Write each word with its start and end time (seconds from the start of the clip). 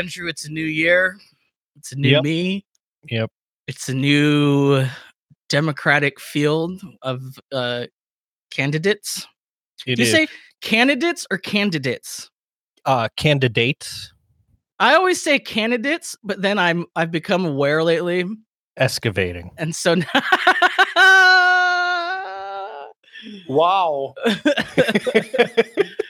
Andrew. 0.00 0.28
It's 0.28 0.46
a 0.46 0.50
new 0.50 0.64
year. 0.64 1.18
It's 1.76 1.92
a 1.92 1.96
new 1.96 2.08
Yep. 2.08 2.24
me. 2.24 2.64
Yep. 3.10 3.30
It's 3.66 3.88
a 3.90 3.94
new 3.94 4.86
democratic 5.50 6.18
field 6.18 6.80
of 7.02 7.20
uh, 7.52 7.86
candidates. 8.50 9.26
It 9.86 9.96
Do 9.96 10.02
you 10.02 10.06
is. 10.06 10.12
say 10.12 10.26
candidates 10.62 11.26
or 11.30 11.36
candidates? 11.38 12.30
uh, 12.86 13.08
candidates 13.16 14.12
I 14.78 14.94
always 14.94 15.22
say 15.22 15.38
candidates, 15.38 16.16
but 16.24 16.40
then 16.40 16.58
I'm 16.58 16.86
I've 16.96 17.10
become 17.10 17.44
aware 17.44 17.84
lately, 17.84 18.24
excavating. 18.78 19.50
and 19.58 19.74
so 19.76 19.94
now 19.96 20.06
Wow. 23.46 24.14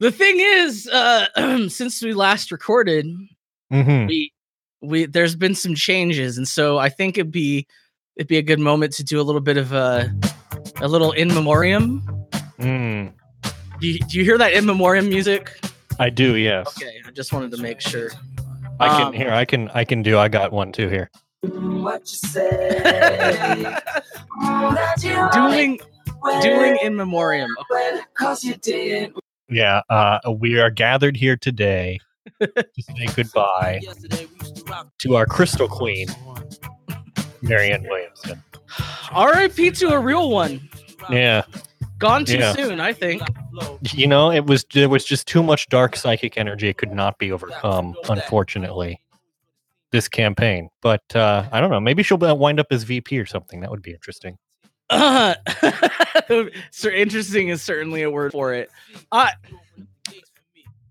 the 0.00 0.10
thing 0.12 0.36
is, 0.38 0.88
uh, 0.88 1.26
since 1.68 2.02
we 2.02 2.14
last 2.14 2.50
recorded, 2.52 3.06
hmm 3.70 4.06
we 4.06 4.32
we 4.82 5.06
there's 5.06 5.34
been 5.34 5.54
some 5.54 5.74
changes, 5.74 6.36
and 6.38 6.46
so 6.46 6.78
I 6.78 6.88
think 6.88 7.18
it'd 7.18 7.32
be 7.32 7.66
it'd 8.16 8.28
be 8.28 8.38
a 8.38 8.42
good 8.42 8.60
moment 8.60 8.92
to 8.94 9.04
do 9.04 9.20
a 9.20 9.22
little 9.24 9.40
bit 9.40 9.56
of 9.56 9.72
a 9.72 10.12
a 10.80 10.88
little 10.88 11.12
in 11.12 11.28
memoriam. 11.28 12.02
Mm. 12.58 13.12
Do 13.80 13.88
you, 13.88 13.98
do 13.98 14.18
you 14.18 14.24
hear 14.24 14.38
that 14.38 14.52
in 14.54 14.64
memoriam 14.64 15.08
music? 15.08 15.52
I 15.98 16.10
do. 16.10 16.36
Yes. 16.36 16.68
Okay, 16.68 17.00
I 17.06 17.10
just 17.10 17.32
wanted 17.32 17.50
to 17.52 17.58
make 17.58 17.80
sure. 17.80 18.10
I 18.80 18.88
can 18.88 19.06
Um, 19.08 19.12
here. 19.14 19.30
I 19.32 19.44
can. 19.44 19.70
I 19.70 19.84
can 19.84 20.02
do. 20.02 20.18
I 20.18 20.28
got 20.28 20.52
one 20.52 20.72
too 20.72 20.88
here. 20.88 21.10
What 21.40 22.00
you 22.10 22.16
say? 22.28 23.76
doing 25.32 25.78
doing 26.42 26.78
in 26.82 26.96
memoriam. 26.96 27.50
Okay. 27.70 28.00
Cause 29.48 29.56
you 29.56 29.56
did. 29.56 29.60
Yeah. 29.60 29.80
Uh, 29.88 30.32
we 30.32 30.58
are 30.58 30.70
gathered 30.70 31.16
here 31.16 31.36
today 31.36 31.98
to 32.40 32.64
say 32.80 33.06
goodbye 33.14 33.80
to 34.98 35.16
our 35.16 35.26
Crystal 35.26 35.68
Queen, 35.68 36.08
Marianne 37.42 37.84
Williamson. 37.88 38.42
R.I.P. 39.12 39.70
to 39.72 39.88
a 39.90 39.98
real 40.00 40.30
one. 40.30 40.68
Yeah. 41.10 41.42
Gone 41.98 42.24
too 42.24 42.38
Yeah. 42.38 42.52
soon, 42.54 42.80
I 42.80 42.92
think. 42.92 43.22
You 43.92 44.06
know, 44.06 44.30
it 44.30 44.44
was 44.46 44.64
there 44.74 44.88
was 44.88 45.04
just 45.04 45.26
too 45.26 45.42
much 45.42 45.68
dark 45.68 45.96
psychic 45.96 46.36
energy. 46.36 46.68
It 46.68 46.76
could 46.76 46.92
not 46.92 47.18
be 47.18 47.32
overcome, 47.32 47.94
unfortunately. 48.08 49.00
This 49.92 50.08
campaign, 50.08 50.68
but 50.82 51.02
uh, 51.14 51.48
I 51.52 51.60
don't 51.60 51.70
know. 51.70 51.80
Maybe 51.80 52.02
she'll 52.02 52.18
wind 52.18 52.58
up 52.60 52.66
as 52.70 52.82
VP 52.82 53.18
or 53.18 53.24
something. 53.24 53.60
That 53.60 53.70
would 53.70 53.82
be 53.82 53.92
interesting. 53.92 54.36
Uh, 54.90 55.34
so 56.70 56.88
interesting 56.88 57.48
is 57.48 57.62
certainly 57.62 58.02
a 58.02 58.10
word 58.10 58.32
for 58.32 58.54
it. 58.54 58.70
I, 59.10 59.32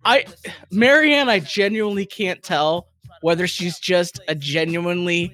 I, 0.04 0.26
Marianne, 0.72 1.30
I 1.30 1.40
genuinely 1.40 2.06
can't 2.06 2.42
tell 2.44 2.88
whether 3.22 3.48
she's 3.48 3.80
just 3.80 4.20
a 4.28 4.36
genuinely 4.36 5.34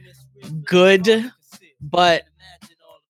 good 0.63 1.31
but 1.81 2.23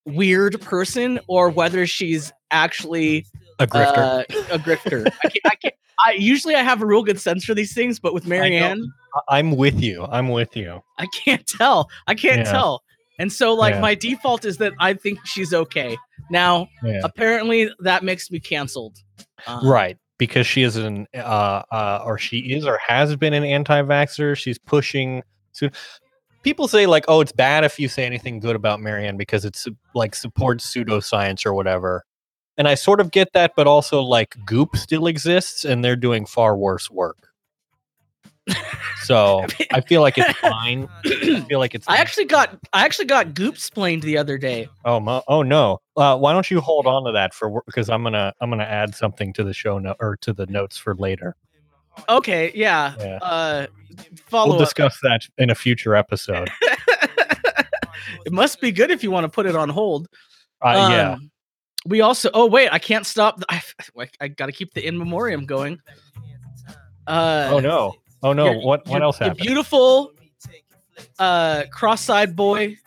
weird 0.06 0.60
person 0.62 1.20
or 1.28 1.50
whether 1.50 1.86
she's 1.86 2.32
actually 2.50 3.26
A 3.60 3.68
grifter. 3.68 3.98
uh, 3.98 4.24
a 4.52 4.58
grifter. 4.60 5.06
I 5.24 5.28
can't, 5.28 5.46
I 5.46 5.56
can't. 5.56 5.76
I 6.04 6.12
usually 6.14 6.56
I 6.56 6.64
have 6.64 6.82
a 6.82 6.86
real 6.86 7.04
good 7.04 7.20
sense 7.20 7.46
for 7.46 7.54
these 7.54 7.74
things, 7.76 8.00
but 8.00 8.14
with 8.14 8.26
Marianne, 8.26 8.92
I'm 9.30 9.56
with 9.56 9.80
you. 9.82 10.06
I'm 10.06 10.30
with 10.30 10.56
you. 10.56 10.82
I 10.98 11.06
can't 11.08 11.46
tell. 11.46 11.90
I 12.08 12.16
can't 12.16 12.40
Yeah. 12.40 12.52
tell. 12.52 12.84
And 13.22 13.32
so, 13.32 13.54
like, 13.54 13.76
Yeah. 13.76 13.82
my 13.82 13.94
default 13.94 14.46
is 14.46 14.58
that 14.58 14.74
I 14.80 14.96
think 14.96 15.20
she's 15.26 15.54
okay. 15.54 15.96
Now, 16.32 16.70
Yeah. 16.84 17.02
apparently, 17.04 17.70
that 17.82 18.04
makes 18.04 18.32
me 18.32 18.40
canceled. 18.40 18.98
Um, 19.46 19.68
Right. 19.68 19.98
Because 20.18 20.48
she 20.48 20.64
is 20.64 20.76
an 20.76 21.06
uh, 21.16 21.62
uh 21.72 22.04
or 22.04 22.18
she 22.18 22.38
is 22.40 22.66
or 22.66 22.80
has 22.88 23.16
been 23.16 23.34
an 23.34 23.44
anti-vaxxer. 23.44 24.36
She's 24.36 24.58
pushing 24.58 25.22
so 25.52 25.70
people 26.42 26.68
say 26.68 26.88
like, 26.88 27.06
oh, 27.08 27.22
it's 27.22 27.31
bad 27.31 27.64
if 27.64 27.80
you 27.80 27.88
say 27.88 28.06
anything 28.06 28.40
good 28.40 28.56
about 28.56 28.80
Marianne 28.80 29.18
because 29.18 29.46
it's 29.46 29.68
like 29.94 30.16
supports 30.16 30.66
pseudoscience 30.74 31.46
or 31.46 31.54
whatever. 31.54 32.04
And 32.58 32.68
I 32.68 32.74
sort 32.76 33.00
of 33.00 33.12
get 33.12 33.34
that, 33.34 33.54
but 33.56 33.68
also 33.68 34.02
like 34.02 34.36
Goop 34.46 34.76
still 34.76 35.06
exists 35.06 35.64
and 35.64 35.86
they're 35.86 35.96
doing 35.96 36.26
far 36.26 36.58
worse 36.58 36.90
work. 36.90 37.31
So 39.03 39.46
I 39.72 39.81
feel 39.81 40.02
like 40.02 40.18
it's 40.18 40.31
fine. 40.40 40.88
I 41.06 41.41
feel 41.47 41.59
like 41.59 41.75
it's 41.75 41.88
I 41.88 41.97
actually 41.97 42.25
got 42.25 42.57
I 42.74 42.85
actually 42.85 43.06
got 43.06 43.34
goop 43.34 43.57
splained 43.57 44.03
the 44.03 44.18
other 44.18 44.38
day. 44.38 44.68
Oh, 44.85 45.00
mo- 45.00 45.24
oh 45.28 45.41
no! 45.44 45.79
Uh, 45.97 46.18
why 46.18 46.34
don't 46.34 46.50
you 46.50 46.59
hold 46.62 46.88
on 46.88 47.03
to 47.06 47.12
that 47.12 47.34
for 47.34 47.62
because 47.66 47.90
I'm 47.90 48.03
gonna 48.03 48.34
I'm 48.41 48.50
gonna 48.50 48.63
add 48.63 48.96
something 48.96 49.34
to 49.34 49.44
the 49.44 49.53
show 49.53 49.78
note 49.80 49.97
or 50.00 50.18
to 50.18 50.34
the 50.34 50.46
notes 50.47 50.78
for 50.78 50.96
later. 50.96 51.35
Okay, 52.07 52.51
yeah. 52.56 52.94
Yeah. 53.00 53.18
Uh, 53.22 53.68
follow 54.28 54.53
we'll 54.53 54.62
up. 54.62 54.68
discuss 54.68 54.97
that 55.03 55.22
in 55.38 55.50
a 55.50 55.56
future 55.56 55.94
episode. 55.96 56.50
it 58.25 58.31
must 58.31 58.62
be 58.62 58.72
good 58.72 58.91
if 58.91 59.03
you 59.03 59.12
want 59.12 59.25
to 59.25 59.30
put 59.30 59.46
it 59.46 59.56
on 59.56 59.68
hold. 59.69 60.07
Uh, 60.62 60.88
yeah, 60.91 61.12
Um, 61.13 61.31
We 61.85 62.01
also. 62.01 62.30
Oh 62.34 62.46
wait, 62.47 62.69
I 62.72 62.80
can't 62.80 63.06
stop. 63.06 63.40
the- 63.40 63.46
I, 63.50 63.62
I 64.22 64.28
got 64.30 64.46
to 64.46 64.51
keep 64.51 64.74
the 64.74 64.85
in 64.85 64.97
memoriam 64.97 65.46
going. 65.46 65.80
Uh, 67.07 67.50
oh 67.51 67.59
no! 67.59 67.96
Oh 68.24 68.34
no! 68.34 68.46
your- 68.52 68.62
what 68.62 68.86
what 68.88 68.96
your- 68.98 69.04
else 69.04 69.18
happened? 69.18 69.40
Beautiful, 69.40 70.12
uh, 71.20 71.64
cross-eyed 71.72 72.36
boy, 72.36 72.78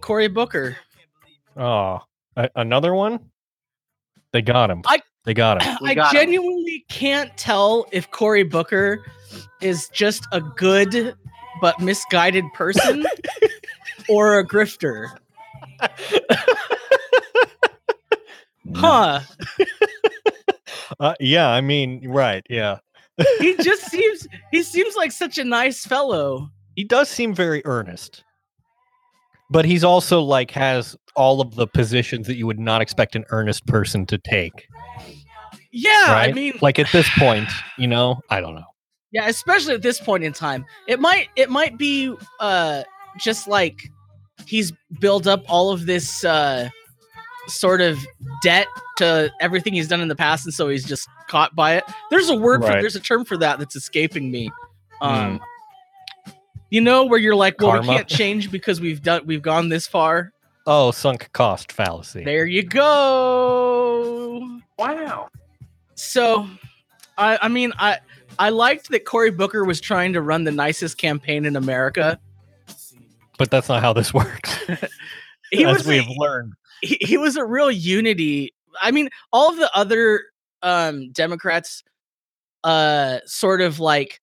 Cory 0.00 0.28
Booker. 0.28 0.76
Oh, 1.56 2.00
a- 2.36 2.50
another 2.56 2.94
one. 2.94 3.30
They 4.32 4.42
got 4.42 4.70
him. 4.70 4.82
I- 4.86 5.02
they 5.24 5.34
got 5.34 5.62
him. 5.62 5.78
I 5.84 5.94
got 5.94 6.14
him. 6.14 6.20
genuinely 6.20 6.84
can't 6.88 7.36
tell 7.36 7.86
if 7.92 8.10
Cory 8.10 8.42
Booker 8.44 9.04
is 9.60 9.88
just 9.92 10.26
a 10.32 10.40
good 10.40 11.14
but 11.60 11.78
misguided 11.80 12.44
person 12.54 13.04
or 14.08 14.38
a 14.38 14.46
grifter. 14.46 15.08
Huh. 18.74 19.20
Uh, 20.98 21.14
yeah, 21.18 21.48
I 21.48 21.60
mean, 21.62 22.06
right? 22.08 22.44
Yeah, 22.50 22.78
He 23.38 23.56
just 23.56 23.90
seems 23.90 24.26
he 24.50 24.62
seems 24.62 24.94
like 24.96 25.12
such 25.12 25.38
a 25.38 25.44
nice 25.44 25.84
fellow. 25.84 26.48
he 26.76 26.84
does 26.84 27.08
seem 27.08 27.34
very 27.34 27.62
earnest, 27.64 28.24
but 29.50 29.64
he's 29.64 29.84
also 29.84 30.20
like 30.20 30.50
has 30.52 30.96
all 31.16 31.40
of 31.40 31.54
the 31.56 31.66
positions 31.66 32.26
that 32.26 32.36
you 32.36 32.46
would 32.46 32.58
not 32.60 32.80
expect 32.80 33.16
an 33.16 33.24
earnest 33.30 33.66
person 33.66 34.06
to 34.06 34.18
take. 34.18 34.66
Yeah, 35.72 36.12
right? 36.12 36.30
I 36.30 36.32
mean 36.32 36.58
like 36.62 36.78
at 36.78 36.90
this 36.92 37.08
point, 37.18 37.48
you 37.78 37.86
know, 37.86 38.20
I 38.30 38.40
don't 38.40 38.54
know. 38.54 38.64
yeah, 39.12 39.28
especially 39.28 39.74
at 39.74 39.82
this 39.82 40.00
point 40.00 40.24
in 40.24 40.32
time. 40.32 40.64
It 40.88 41.00
might 41.00 41.28
it 41.36 41.50
might 41.50 41.78
be 41.78 42.14
uh 42.40 42.82
just 43.18 43.48
like 43.48 43.78
he's 44.46 44.72
built 45.00 45.26
up 45.26 45.42
all 45.48 45.70
of 45.72 45.86
this 45.86 46.24
uh 46.24 46.68
sort 47.52 47.80
of 47.80 47.98
debt 48.42 48.66
to 48.98 49.30
everything 49.40 49.74
he's 49.74 49.88
done 49.88 50.00
in 50.00 50.08
the 50.08 50.16
past 50.16 50.44
and 50.46 50.54
so 50.54 50.68
he's 50.68 50.84
just 50.84 51.08
caught 51.28 51.54
by 51.54 51.76
it. 51.76 51.84
There's 52.10 52.28
a 52.28 52.36
word 52.36 52.60
for 52.62 52.68
Right. 52.68 52.76
Hmm. 52.76 52.80
there's 52.80 52.96
a 52.96 53.00
term 53.00 53.24
for 53.24 53.36
that 53.38 53.58
that's 53.58 53.76
escaping 53.76 54.30
me. 54.30 54.50
Um 55.00 55.40
you 56.70 56.80
know 56.80 57.04
where 57.04 57.18
you're 57.18 57.34
like, 57.34 57.60
well, 57.60 57.80
we 57.80 57.86
can't 57.86 58.06
change 58.06 58.50
because 58.50 58.80
we've 58.80 59.02
done 59.02 59.22
we've 59.26 59.42
gone 59.42 59.68
this 59.68 59.86
far. 59.86 60.32
Oh, 60.66 60.90
sunk 60.92 61.30
cost 61.32 61.72
fallacy. 61.72 62.22
There 62.24 62.46
you 62.46 62.62
go. 62.62 64.60
Wow. 64.78 65.28
So, 65.94 66.46
I 67.18 67.38
I 67.42 67.48
mean 67.48 67.72
I 67.78 67.98
I 68.38 68.50
liked 68.50 68.90
that 68.90 69.04
Cory 69.04 69.30
Booker 69.30 69.64
was 69.64 69.80
trying 69.80 70.12
to 70.12 70.22
run 70.22 70.44
the 70.44 70.52
nicest 70.52 70.96
campaign 70.98 71.44
in 71.44 71.56
America. 71.56 72.18
But 73.38 73.50
that's 73.50 73.68
not 73.68 73.82
how 73.82 73.92
this 73.92 74.12
works. 74.14 74.58
He 75.52 75.64
as 75.64 75.78
was 75.78 75.86
we've 75.88 76.06
learned. 76.16 76.52
He, 76.82 76.98
he 77.00 77.16
was 77.16 77.36
a 77.36 77.44
real 77.44 77.70
unity. 77.70 78.54
I 78.80 78.90
mean, 78.90 79.08
all 79.32 79.50
of 79.50 79.56
the 79.56 79.70
other 79.74 80.22
um 80.62 81.10
Democrats 81.12 81.82
uh 82.64 83.18
sort 83.24 83.60
of 83.62 83.80
like 83.80 84.20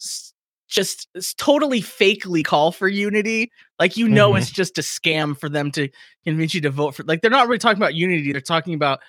s- 0.00 0.32
just 0.68 1.08
totally 1.38 1.80
fakely 1.80 2.44
call 2.44 2.72
for 2.72 2.88
unity. 2.88 3.50
Like 3.78 3.96
you 3.96 4.08
know 4.08 4.32
Mhm. 4.32 4.38
it's 4.38 4.50
just 4.50 4.78
a 4.78 4.82
scam 4.82 5.38
for 5.38 5.48
them 5.48 5.70
to 5.72 5.88
convince 6.24 6.54
you 6.54 6.60
to 6.62 6.70
vote 6.70 6.94
for 6.96 7.04
like 7.04 7.20
they're 7.22 7.30
not 7.30 7.46
really 7.46 7.58
talking 7.58 7.80
about 7.80 7.94
unity, 7.94 8.32
they're 8.32 8.40
talking 8.40 8.74
about 8.74 9.00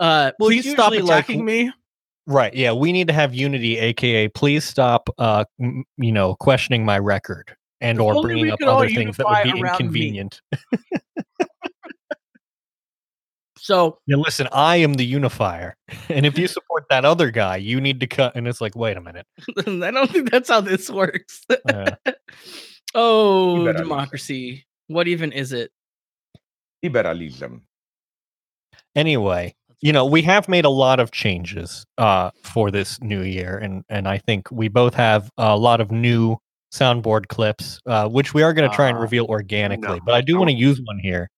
uh 0.00 0.32
Well, 0.38 0.48
please 0.48 0.70
stop 0.70 0.92
usually, 0.92 1.08
like, 1.08 1.24
attacking 1.24 1.44
me. 1.44 1.70
Right. 2.26 2.54
Yeah. 2.54 2.72
We 2.72 2.92
need 2.92 3.08
to 3.08 3.12
have 3.12 3.34
unity, 3.34 3.78
aka 3.78 4.28
please 4.28 4.64
stop, 4.64 5.08
uh, 5.18 5.44
m- 5.60 5.84
you 5.98 6.12
know, 6.12 6.36
questioning 6.36 6.84
my 6.84 6.98
record 6.98 7.54
and 7.80 7.98
If 7.98 8.04
or 8.04 8.22
bringing 8.22 8.50
up 8.50 8.60
other 8.62 8.88
things 8.88 9.16
that 9.16 9.26
would 9.28 9.42
be 9.42 9.58
inconvenient. 9.58 10.40
So 13.64 13.98
Yeah, 14.08 14.16
listen, 14.16 14.48
I 14.50 14.76
am 14.76 14.94
the 14.94 15.06
unifier, 15.06 15.76
and 16.08 16.26
if 16.26 16.36
you 16.36 16.48
support 16.48 16.84
that 16.90 17.04
other 17.04 17.30
guy, 17.30 17.56
you 17.56 17.80
need 17.80 18.00
to 18.00 18.08
cut. 18.08 18.34
And 18.34 18.48
it's 18.48 18.60
like, 18.60 18.74
wait 18.74 18.96
a 18.96 19.00
minute. 19.00 19.24
I 19.66 19.90
don't 19.92 20.10
think 20.10 20.30
that's 20.32 20.48
how 20.48 20.60
this 20.60 20.90
works. 20.90 21.44
Uh, 21.48 21.92
oh, 22.94 23.58
You 23.58 23.64
better 23.64 23.78
leave. 23.78 23.88
democracy. 23.88 24.66
What 24.88 25.06
even 25.06 25.30
is 25.32 25.52
it? 25.52 25.70
Liberalism. 26.82 27.62
anyway, 28.96 29.54
you 29.80 29.92
know, 29.92 30.04
we 30.04 30.22
have 30.22 30.48
made 30.48 30.64
a 30.64 30.68
lot 30.70 30.98
of 31.00 31.12
changes 31.12 31.84
uh, 31.98 32.30
for 32.42 32.70
this 32.72 33.00
new 33.00 33.22
year, 33.22 33.58
and 33.58 33.84
and 33.88 34.08
I 34.08 34.18
think 34.18 34.50
we 34.50 34.66
both 34.68 34.94
have 34.94 35.30
a 35.38 35.56
lot 35.56 35.80
of 35.80 35.90
new 35.92 36.36
soundboard 36.74 37.28
clips, 37.28 37.78
uh, 37.86 38.08
which 38.08 38.34
we 38.34 38.42
are 38.42 38.52
going 38.52 38.68
to 38.68 38.74
try 38.74 38.88
and 38.88 38.98
Uh, 38.98 39.02
reveal 39.02 39.26
organically. 39.26 39.98
no, 39.98 40.04
but 40.04 40.14
I 40.14 40.20
do 40.20 40.32
no. 40.34 40.40
want 40.40 40.50
to 40.50 40.56
use 40.56 40.80
one 40.84 40.98
here 40.98 41.30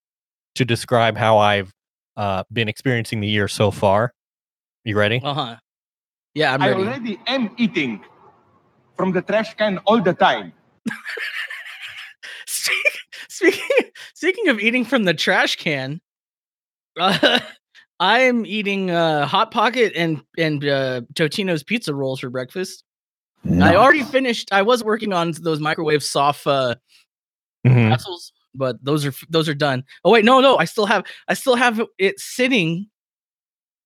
to 0.54 0.64
describe 0.64 1.16
how 1.18 1.36
I've 1.38 1.72
uh, 2.16 2.44
been 2.52 2.68
experiencing 2.68 3.20
the 3.20 3.28
year 3.28 3.48
so 3.48 3.70
far. 3.70 4.12
You 4.84 4.96
ready? 4.96 5.20
Uh 5.22 5.34
huh. 5.34 5.56
Yeah, 6.34 6.54
I'm 6.54 6.62
I 6.62 6.72
already 6.72 7.18
am 7.26 7.50
eating 7.56 8.04
from 8.96 9.12
the 9.12 9.22
trash 9.22 9.54
can 9.54 9.78
all 9.86 10.00
the 10.00 10.12
time. 10.14 10.52
Speaking 13.28 13.60
speaking 14.14 14.48
of 14.48 14.60
eating 14.60 14.84
from 14.84 15.04
the 15.04 15.14
trash 15.14 15.56
can, 15.56 16.00
uh, 16.98 17.40
I 18.00 18.20
am 18.20 18.46
eating 18.46 18.90
uh, 18.90 19.26
hot 19.26 19.50
pocket 19.50 19.92
and 19.96 20.22
and 20.38 20.64
uh, 20.64 21.02
Totino's 21.14 21.62
pizza 21.62 21.94
rolls 21.94 22.20
for 22.20 22.30
breakfast. 22.30 22.84
I 23.60 23.76
already 23.76 24.02
finished. 24.02 24.48
I 24.52 24.62
was 24.62 24.82
working 24.82 25.12
on 25.12 25.32
those 25.42 25.60
microwave 25.60 26.02
soft 26.02 26.46
uh, 26.46 26.76
Mhm. 27.66 27.88
pretzels, 27.88 28.32
but 28.54 28.82
those 28.84 29.04
are 29.06 29.12
those 29.28 29.48
are 29.48 29.54
done. 29.54 29.84
Oh 30.04 30.10
wait, 30.10 30.24
no, 30.24 30.40
no, 30.40 30.56
I 30.58 30.64
still 30.64 30.86
have 30.86 31.04
I 31.28 31.34
still 31.34 31.56
have 31.56 31.80
it 31.98 32.18
sitting 32.20 32.88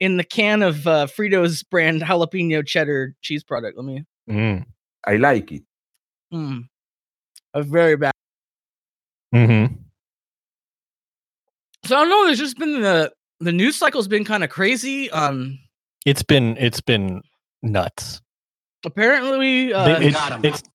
in 0.01 0.17
the 0.17 0.25
can 0.25 0.63
of 0.63 0.87
uh, 0.87 1.07
Fritos 1.07 1.65
brand 1.69 2.03
jalapeno 2.03 2.65
cheddar 2.67 3.15
cheese 3.23 3.43
product. 3.43 3.77
Let 3.77 3.85
me. 3.87 4.05
Mm. 4.31 4.65
I 5.07 5.17
like 5.17 5.51
it. 5.53 5.63
Mm, 6.33 6.69
a 7.55 7.63
very 7.63 7.97
bad. 7.97 8.13
Mm-hmm. 9.35 9.75
So 11.85 11.97
I 11.97 12.01
don't 12.01 12.11
know. 12.11 12.27
There's 12.27 12.39
just 12.39 12.59
been 12.59 12.81
the 12.83 13.13
the 13.41 13.53
news 13.53 13.77
cycle's 13.77 14.09
been 14.09 14.25
kind 14.25 14.45
of 14.45 14.51
crazy. 14.51 15.11
Um, 15.11 15.59
It's 16.05 16.23
been 16.23 16.57
it's 16.59 16.81
been 16.81 17.23
nuts. 17.63 18.21
apparently, 18.85 19.69
They- 19.69 19.73
uh, 19.73 20.01
it's, 20.01 20.17
got 20.17 20.33
'em. 20.33 20.45
it's 20.45 20.61
it- 20.61 20.69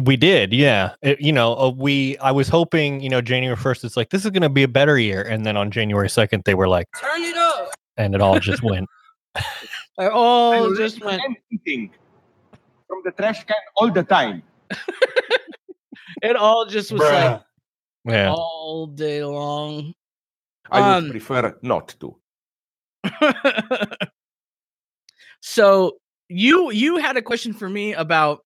we 0.00 0.16
did, 0.16 0.52
yeah. 0.52 0.94
It- 1.02 1.20
you 1.20 1.32
know, 1.32 1.54
uh, 1.56 1.70
we 1.70 2.16
I 2.18 2.30
was 2.32 2.48
hoping, 2.48 3.00
you 3.00 3.08
know, 3.10 3.20
January 3.20 3.56
first, 3.56 3.84
it's 3.84 3.96
like 3.96 4.10
this 4.10 4.24
is 4.24 4.30
going 4.30 4.42
to 4.42 4.48
be 4.48 4.62
a 4.62 4.68
better 4.68 4.98
year, 4.98 5.22
and 5.22 5.44
then 5.44 5.56
on 5.56 5.70
January 5.70 6.08
second, 6.08 6.44
they 6.44 6.54
were 6.54 6.68
like, 6.68 6.86
Turn 7.00 7.22
it 7.22 7.36
up. 7.36 7.70
and 7.96 8.14
it 8.14 8.20
all 8.20 8.38
just 8.40 8.62
went. 8.62 8.88
I 9.36 9.44
I 9.98 10.08
all 10.08 10.54
already 10.64 10.76
just 10.76 11.04
went. 11.04 11.20
eating 11.50 11.90
from 12.88 13.02
the 13.04 13.10
trash 13.12 13.44
can 13.44 13.56
all 13.76 13.90
the 13.90 14.02
time. 14.02 14.42
It 16.22 16.36
all 16.36 16.66
just 16.66 16.92
was 16.92 17.00
like 17.02 17.40
Yeah, 18.04 18.30
all 18.32 18.86
day 18.86 19.24
long. 19.24 19.92
I 20.70 20.80
would 20.94 21.04
Um, 21.06 21.10
prefer 21.10 21.58
not 21.62 21.96
to. 21.98 22.16
so 25.40 25.96
you 26.28 26.70
you 26.70 26.96
had 26.98 27.16
a 27.16 27.22
question 27.22 27.52
for 27.52 27.68
me 27.68 27.92
about 27.94 28.44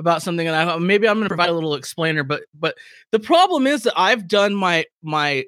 about 0.00 0.22
something 0.22 0.48
and 0.48 0.56
I 0.56 0.76
maybe 0.78 1.06
I'm 1.06 1.16
going 1.18 1.24
to 1.24 1.28
provide 1.28 1.50
a 1.50 1.54
little 1.54 1.74
explainer 1.74 2.24
but 2.24 2.42
but 2.58 2.76
the 3.12 3.20
problem 3.20 3.66
is 3.66 3.84
that 3.84 3.92
I've 3.96 4.26
done 4.26 4.54
my 4.54 4.86
my 5.02 5.44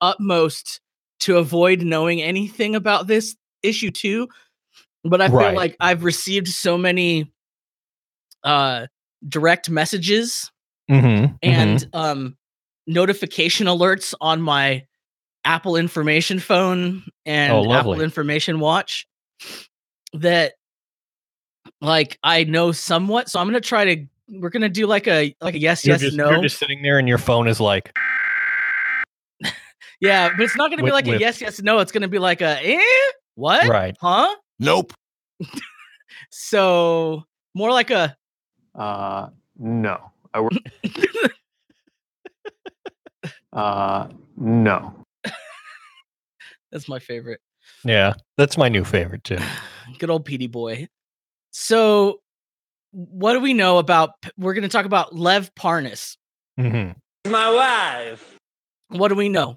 utmost 0.00 0.80
to 1.20 1.38
avoid 1.38 1.82
knowing 1.82 2.22
anything 2.22 2.76
about 2.76 3.06
this 3.08 3.34
issue 3.62 3.90
too 3.90 4.28
but 5.02 5.20
I 5.20 5.28
feel 5.28 5.38
Right. 5.38 5.56
like 5.56 5.76
I've 5.80 6.04
received 6.04 6.48
so 6.48 6.78
many 6.78 7.32
uh 8.44 8.86
direct 9.28 9.68
messages 9.70 10.50
mm-hmm, 10.90 11.34
and 11.42 11.88
um 11.92 12.36
notification 12.86 13.66
alerts 13.66 14.14
on 14.20 14.40
my 14.42 14.86
Apple 15.44 15.76
information 15.76 16.38
phone 16.38 17.02
and 17.24 17.52
Oh, 17.52 17.72
Apple 17.72 18.00
information 18.00 18.60
watch 18.60 19.06
that 20.12 20.52
like 21.80 22.18
I 22.22 22.44
know 22.44 22.72
somewhat 22.72 23.28
so 23.28 23.40
I'm 23.40 23.46
going 23.48 23.60
to 23.60 23.66
try 23.66 23.84
to 23.94 24.06
we're 24.38 24.50
going 24.50 24.62
to 24.62 24.68
do 24.68 24.86
like 24.86 25.08
a 25.08 25.34
like 25.40 25.54
a 25.54 25.58
yes 25.58 25.84
you're 25.84 25.94
yes 25.94 26.00
just, 26.02 26.16
no 26.16 26.30
You're 26.30 26.42
just 26.42 26.58
sitting 26.58 26.82
there, 26.82 26.98
and 26.98 27.08
your 27.08 27.18
phone 27.18 27.48
is 27.48 27.58
like, 27.60 27.96
yeah 30.00 30.28
but 30.30 30.40
it's 30.40 30.56
not 30.56 30.68
going 30.70 30.78
to 30.78 30.84
be 30.84 30.90
with- 30.90 30.92
like 30.92 31.08
a 31.08 31.18
yes 31.18 31.40
yes 31.40 31.60
no 31.60 31.78
it's 31.80 31.90
going 31.92 32.02
to 32.02 32.08
be 32.08 32.18
like 32.18 32.40
a 32.40 32.58
eh 32.62 32.80
what 33.34 33.66
right. 33.68 33.96
huh 34.00 34.34
Nope. 34.58 34.92
so 36.30 37.24
more 37.54 37.70
like 37.72 37.90
a 37.90 38.16
Uh, 38.74 39.28
no. 39.58 40.10
I 40.32 40.40
work. 40.40 40.52
uh, 43.52 44.06
no. 44.36 44.94
that's 46.70 46.88
my 46.88 46.98
favorite 47.00 47.40
Yeah, 47.84 48.14
that's 48.36 48.56
my 48.56 48.68
new 48.68 48.84
favorite 48.84 49.24
too. 49.24 49.38
Good 49.98 50.10
old 50.10 50.24
PD 50.26 50.50
boy. 50.50 50.86
So, 51.52 52.20
what 52.92 53.32
do 53.34 53.40
we 53.40 53.54
know 53.54 53.78
about? 53.78 54.10
We're 54.36 54.54
going 54.54 54.62
to 54.62 54.68
talk 54.68 54.86
about 54.86 55.14
Lev 55.14 55.54
Parnas. 55.54 56.16
hmm 56.58 56.90
My 57.26 57.50
wife. 57.50 58.36
What 58.88 59.08
do 59.08 59.14
we 59.14 59.28
know? 59.28 59.56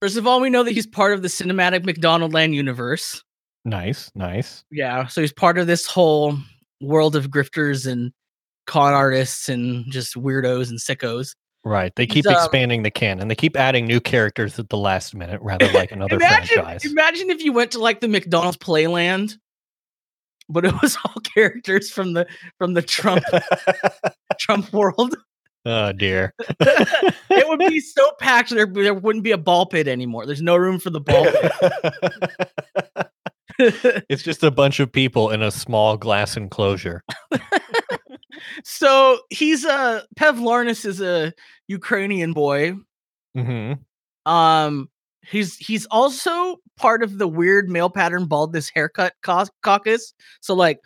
First 0.00 0.16
of 0.16 0.26
all, 0.26 0.40
we 0.40 0.50
know 0.50 0.62
that 0.64 0.72
he's 0.72 0.86
part 0.86 1.12
of 1.12 1.22
the 1.22 1.28
cinematic 1.28 1.84
McDonald 1.84 2.32
Land 2.32 2.54
universe. 2.54 3.22
Nice, 3.64 4.10
nice. 4.14 4.64
Yeah, 4.70 5.06
so 5.06 5.20
he's 5.20 5.32
part 5.32 5.58
of 5.58 5.66
this 5.66 5.86
whole 5.86 6.36
world 6.80 7.14
of 7.14 7.28
grifters 7.30 7.86
and 7.90 8.12
con 8.66 8.92
artists 8.92 9.48
and 9.48 9.84
just 9.90 10.14
weirdos 10.14 10.70
and 10.70 10.78
sickos. 10.78 11.34
Right. 11.64 11.94
They 11.94 12.06
keep 12.06 12.26
um, 12.26 12.32
expanding 12.34 12.82
the 12.82 12.90
canon. 12.90 13.28
They 13.28 13.36
keep 13.36 13.56
adding 13.56 13.86
new 13.86 14.00
characters 14.00 14.58
at 14.58 14.68
the 14.68 14.76
last 14.76 15.14
minute, 15.14 15.40
rather 15.42 15.70
like 15.72 15.92
another 15.92 16.16
imagine, 16.16 16.60
franchise. 16.62 16.84
imagine 16.84 17.30
if 17.30 17.42
you 17.42 17.52
went 17.52 17.70
to 17.72 17.78
like 17.78 18.00
the 18.00 18.08
McDonald's 18.08 18.56
Playland, 18.56 19.38
but 20.52 20.64
it 20.64 20.74
was 20.82 20.96
all 21.04 21.20
characters 21.22 21.90
from 21.90 22.12
the 22.12 22.26
from 22.58 22.74
the 22.74 22.82
Trump 22.82 23.24
Trump 24.38 24.72
world. 24.72 25.16
oh 25.66 25.92
dear. 25.92 26.34
it 26.60 27.48
would 27.48 27.58
be 27.60 27.80
so 27.80 28.10
packed 28.20 28.50
there, 28.50 28.66
there 28.66 28.94
wouldn't 28.94 29.24
be 29.24 29.32
a 29.32 29.38
ball 29.38 29.66
pit 29.66 29.88
anymore. 29.88 30.26
There's 30.26 30.42
no 30.42 30.56
room 30.56 30.78
for 30.78 30.90
the 30.90 31.00
ball 31.00 31.24
pit. 31.24 31.52
it's 34.08 34.22
just 34.22 34.42
a 34.42 34.50
bunch 34.50 34.80
of 34.80 34.90
people 34.92 35.30
in 35.30 35.42
a 35.42 35.50
small 35.50 35.96
glass 35.96 36.36
enclosure. 36.36 37.02
so 38.64 39.18
he's 39.30 39.64
a 39.64 40.04
Pev 40.18 40.38
Larnas 40.38 40.84
is 40.84 41.00
a 41.00 41.32
Ukrainian 41.68 42.32
boy. 42.32 42.74
hmm 43.34 43.72
Um 44.26 44.88
he's 45.30 45.56
he's 45.56 45.86
also 45.86 46.56
part 46.76 47.02
of 47.02 47.18
the 47.18 47.28
weird 47.28 47.68
male 47.70 47.90
pattern 47.90 48.26
baldness 48.26 48.70
haircut 48.74 49.14
caucus. 49.22 50.14
So 50.40 50.54
like 50.54 50.78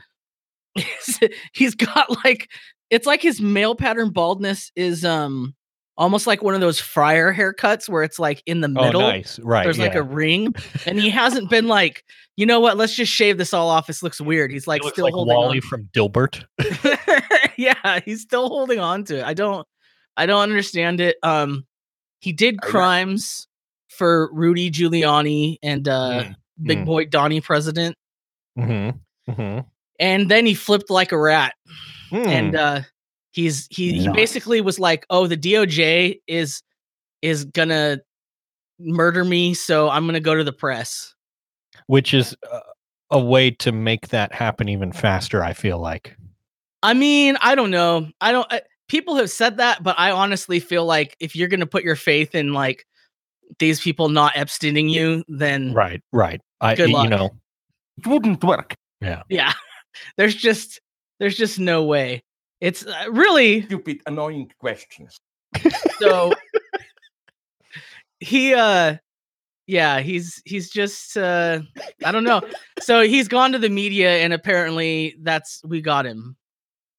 he's 1.52 1.74
got 1.74 2.24
like 2.24 2.48
it's 2.90 3.06
like 3.06 3.22
his 3.22 3.40
male 3.40 3.74
pattern 3.74 4.10
baldness 4.10 4.70
is 4.76 5.04
um 5.04 5.54
almost 5.98 6.26
like 6.26 6.42
one 6.42 6.54
of 6.54 6.60
those 6.60 6.78
friar 6.78 7.32
haircuts 7.34 7.88
where 7.88 8.02
it's 8.02 8.18
like 8.18 8.42
in 8.44 8.60
the 8.60 8.68
Oh, 8.76 8.84
middle. 8.84 9.00
nice. 9.00 9.38
Right. 9.38 9.64
there's 9.64 9.78
like 9.78 9.94
a 9.94 10.02
ring, 10.02 10.54
and 10.86 10.98
he 11.00 11.08
hasn't 11.08 11.48
been 11.48 11.68
like, 11.68 12.04
you 12.36 12.44
know 12.44 12.60
what? 12.60 12.76
Let's 12.76 12.94
just 12.94 13.10
shave 13.10 13.38
this 13.38 13.54
all 13.54 13.70
off. 13.70 13.86
This 13.86 14.02
looks 14.02 14.20
weird. 14.20 14.50
He's 14.52 14.66
like 14.66 14.82
still 14.84 15.04
like 15.04 15.14
holding 15.14 15.34
Wally 15.34 15.60
from 15.60 15.88
Dilbert. 15.94 16.44
on. 16.60 17.50
yeah, 17.56 18.00
he's 18.04 18.20
still 18.20 18.48
holding 18.48 18.78
on 18.78 19.04
to 19.04 19.20
it. 19.20 19.24
I 19.24 19.32
don't, 19.32 19.66
I 20.18 20.26
don't 20.26 20.42
understand 20.42 21.00
it. 21.00 21.16
Um, 21.22 21.64
he 22.20 22.34
did 22.34 22.60
crimes 22.60 23.48
for 23.96 24.30
Rudy 24.32 24.70
Giuliani 24.70 25.58
and 25.62 25.88
uh, 25.88 26.24
Mm, 26.24 26.36
Big 26.62 26.78
mm. 26.78 26.84
Boy 26.86 27.04
Donnie 27.06 27.40
President, 27.40 27.96
hmm 28.56 28.90
hmm 29.28 29.58
and 29.98 30.30
then 30.30 30.46
he 30.46 30.54
flipped 30.54 30.90
like 30.90 31.12
a 31.12 31.18
rat. 31.18 31.54
and 32.12 32.54
Hmm. 32.54 32.56
uh 32.56 32.80
he's 33.32 33.66
he, 33.70 33.92
he 33.98 34.08
basically 34.08 34.60
was 34.60 34.78
like 34.78 35.04
oh 35.10 35.26
the 35.26 35.36
doj 35.36 36.20
is 36.26 36.62
is 37.20 37.44
gonna 37.44 37.98
murder 38.78 39.24
me 39.24 39.52
so 39.54 39.88
i'm 39.90 40.06
gonna 40.06 40.20
go 40.20 40.34
to 40.34 40.44
the 40.44 40.52
press 40.52 41.14
which 41.88 42.14
is 42.14 42.34
uh, 42.50 42.60
a 43.10 43.18
way 43.18 43.50
to 43.50 43.70
make 43.72 44.08
that 44.08 44.32
happen 44.32 44.68
even 44.68 44.92
faster. 44.92 45.42
I 45.44 45.52
feel 45.52 45.78
like. 45.78 46.16
i 46.82 46.94
mean 46.94 47.36
i 47.40 47.54
don't 47.54 47.70
know 47.70 48.08
i 48.20 48.32
don't 48.32 48.46
I, 48.52 48.62
people 48.88 49.16
have 49.16 49.30
said 49.30 49.56
that 49.58 49.82
but 49.82 49.96
i 49.98 50.10
honestly 50.12 50.60
feel 50.60 50.84
like 50.86 51.16
if 51.20 51.34
you're 51.36 51.48
gonna 51.48 51.66
put 51.66 51.82
your 51.84 51.96
faith 51.96 52.34
in 52.34 52.52
like 52.52 52.86
these 53.58 53.80
people 53.80 54.08
not 54.08 54.34
epsteining 54.34 54.90
you 54.90 55.24
then 55.28 55.72
Right. 55.72 56.02
Right. 56.12 56.40
I. 56.60 56.74
Good 56.74 56.88
you 56.90 56.94
luck. 56.96 57.08
know. 57.08 57.30
It 57.98 58.06
wouldn't 58.06 58.42
work. 58.44 58.74
yeah 59.00 59.22
yeah. 59.28 59.52
there's 60.16 60.34
just 60.34 60.80
there's 61.20 61.36
just 61.36 61.58
no 61.58 61.84
way 61.84 62.22
it's 62.60 62.84
uh, 62.86 63.04
really 63.10 63.62
Stupid, 63.62 64.00
annoying 64.06 64.50
questions. 64.58 65.16
so 65.98 66.32
he 68.20 68.54
uh 68.54 68.96
yeah 69.66 70.00
he's 70.00 70.40
he's 70.44 70.70
just 70.70 71.16
uh 71.16 71.60
i 72.04 72.12
don't 72.12 72.24
know 72.24 72.40
so 72.80 73.02
he's 73.02 73.28
gone 73.28 73.52
to 73.52 73.58
the 73.58 73.68
media 73.68 74.18
and 74.18 74.32
apparently 74.32 75.16
that's 75.22 75.60
we 75.64 75.80
got 75.80 76.06
him 76.06 76.36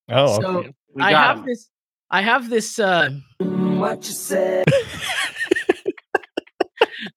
Oh. 0.10 0.40
so 0.42 0.48
okay. 0.60 0.72
We 0.94 1.04
i 1.04 1.12
have 1.12 1.40
him. 1.40 1.46
this 1.46 1.70
i 2.12 2.22
have 2.22 2.50
this 2.50 2.80
uh 2.80 3.10
What 3.40 4.06
you 4.08 4.14
said. 4.14 4.66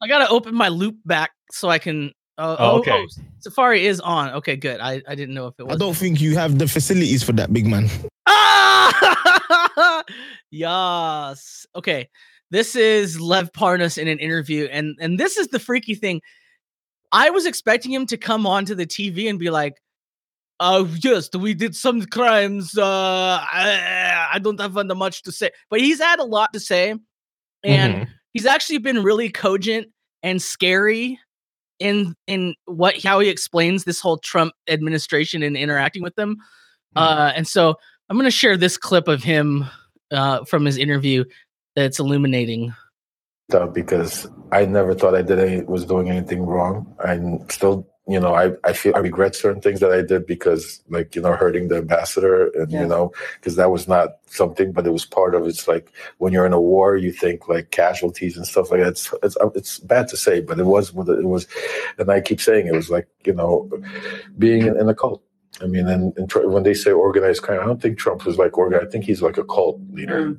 i 0.03 0.09
gotta 0.09 0.29
open 0.29 0.55
my 0.55 0.69
loop 0.69 0.97
back 1.05 1.31
so 1.51 1.69
i 1.69 1.79
can 1.79 2.13
Oh, 2.39 2.53
Oh, 2.53 2.57
oh, 2.59 2.79
okay. 2.79 2.93
oh, 3.07 3.23
Safari 3.41 3.87
is 3.87 4.01
on. 4.01 4.31
Okay, 4.31 4.57
good. 4.57 4.81
I, 4.81 5.03
I 5.07 5.15
didn't 5.15 5.35
know 5.35 5.49
if 5.49 5.55
it 5.61 5.67
I 5.69 5.77
don't 5.77 5.95
think 5.95 6.23
you 6.23 6.39
have 6.39 6.59
the 6.59 6.67
facilities 6.67 7.23
for 7.23 7.33
that, 7.33 7.53
big 7.53 7.67
man. 7.67 7.91
Ah! 8.27 10.03
yes. 10.51 11.67
Okay. 11.77 12.09
This 12.51 12.75
is 12.75 13.21
Lev 13.21 13.53
Parnas 13.53 13.99
in 13.99 14.09
an 14.09 14.19
interview, 14.19 14.65
and 14.73 14.97
and 15.01 15.21
this 15.21 15.37
is 15.37 15.49
the 15.49 15.59
freaky 15.59 15.95
thing. 15.95 16.23
I 17.13 17.29
was 17.29 17.45
expecting 17.45 17.93
him 17.93 18.07
to 18.07 18.17
come 18.17 18.47
onto 18.47 18.75
the 18.75 18.87
TV 18.87 19.29
and 19.29 19.39
be 19.39 19.51
like, 19.51 19.75
"Oh 20.61 20.89
yes, 21.05 21.29
we 21.37 21.53
did 21.53 21.77
some 21.77 22.07
crimes. 22.07 22.77
Uh, 22.79 22.85
I, 23.53 24.29
I 24.33 24.39
don't 24.39 24.59
have 24.61 24.79
uh, 24.79 24.85
much 24.95 25.23
to 25.25 25.33
say," 25.33 25.51
but 25.69 25.81
he's 25.81 26.01
had 26.01 26.19
a 26.21 26.25
lot 26.25 26.55
to 26.55 26.61
say, 26.61 26.95
and 27.63 27.95
Mhm. 27.95 28.09
He's 28.33 28.47
actually 28.47 28.79
been 28.79 29.03
really 29.03 29.31
cogent 29.31 29.89
and 30.23 30.41
scary 30.41 31.19
in 31.79 32.15
in 32.27 32.55
what 32.67 33.03
how 33.03 33.21
he 33.21 33.29
explains 33.29 33.85
this 33.85 34.01
whole 34.01 34.19
Trump 34.19 34.53
administration 34.69 35.43
and 35.43 35.57
interacting 35.57 36.03
with 36.03 36.15
them. 36.15 36.37
Uh, 36.97 37.33
and 37.35 37.47
so 37.47 37.75
I'm 38.09 38.17
gonna 38.17 38.31
share 38.31 38.57
this 38.57 38.77
clip 38.77 39.09
of 39.09 39.23
him 39.23 39.65
uh, 40.11 40.45
from 40.45 40.65
his 40.65 40.77
interview 40.77 41.25
that's 41.77 41.99
illuminating. 41.99 42.75
because 43.67 44.29
I 44.53 44.65
never 44.65 44.95
thought 44.95 45.15
I 45.15 45.23
did 45.23 45.39
any 45.39 45.63
was 45.63 45.85
doing 45.85 46.11
anything 46.11 46.43
wrong. 46.43 46.95
I'm 47.05 47.49
still, 47.49 47.89
you 48.11 48.21
know, 48.21 48.35
I, 48.35 48.53
I 48.65 48.73
feel 48.73 48.95
I 48.97 48.99
regret 49.01 49.35
certain 49.35 49.61
things 49.63 49.81
that 49.81 49.93
I 49.93 50.03
did 50.03 50.27
because 50.27 50.83
like, 50.89 51.15
you 51.15 51.23
know, 51.23 51.33
hurting 51.35 51.69
the 51.69 51.77
ambassador 51.79 52.49
and 52.59 52.71
Yeah. 52.71 52.83
you 52.83 52.87
know, 52.89 53.13
because 53.37 53.57
that 53.57 53.71
was 53.71 53.87
not 53.89 54.19
something, 54.27 54.73
but 54.73 54.87
it 54.87 54.91
was 54.91 55.07
part 55.07 55.35
of 55.35 55.47
it's 55.47 55.67
like 55.69 55.93
when 56.19 56.33
you're 56.33 56.47
in 56.47 56.53
a 56.53 56.61
war, 56.61 56.97
you 56.97 57.13
think 57.13 57.49
like 57.49 57.71
casualties 57.71 58.37
and 58.37 58.47
stuff 58.47 58.71
like 58.71 58.81
that. 58.81 58.89
It's 58.89 59.15
it's 59.23 59.37
um, 59.41 59.53
it's 59.55 59.79
bad 59.79 60.09
to 60.09 60.17
say, 60.17 60.41
but 60.41 60.59
it 60.59 60.67
was 60.67 60.91
it 60.91 61.25
was 61.35 61.47
and 61.99 62.11
I 62.11 62.21
keep 62.21 62.41
saying 62.41 62.67
it 62.67 62.75
was 62.75 62.91
like, 62.91 63.09
you 63.25 63.33
know, 63.35 63.71
being 64.39 64.67
in, 64.67 64.79
in 64.81 64.89
a 64.89 64.95
cult. 64.95 65.23
I 65.63 65.67
mean, 65.67 65.89
and, 65.89 66.17
and 66.17 66.31
tr- 66.31 66.47
when 66.47 66.63
they 66.63 66.75
say 66.75 66.91
organized 66.91 67.43
crime, 67.43 67.61
I 67.61 67.65
don't 67.67 67.83
think 67.83 67.99
Trump 67.99 68.27
is 68.27 68.39
like 68.39 68.57
organized. 68.57 68.87
I 68.87 68.91
think 68.91 69.05
he's 69.05 69.21
like 69.21 69.37
a 69.37 69.45
cult 69.45 69.79
leader. 69.93 70.37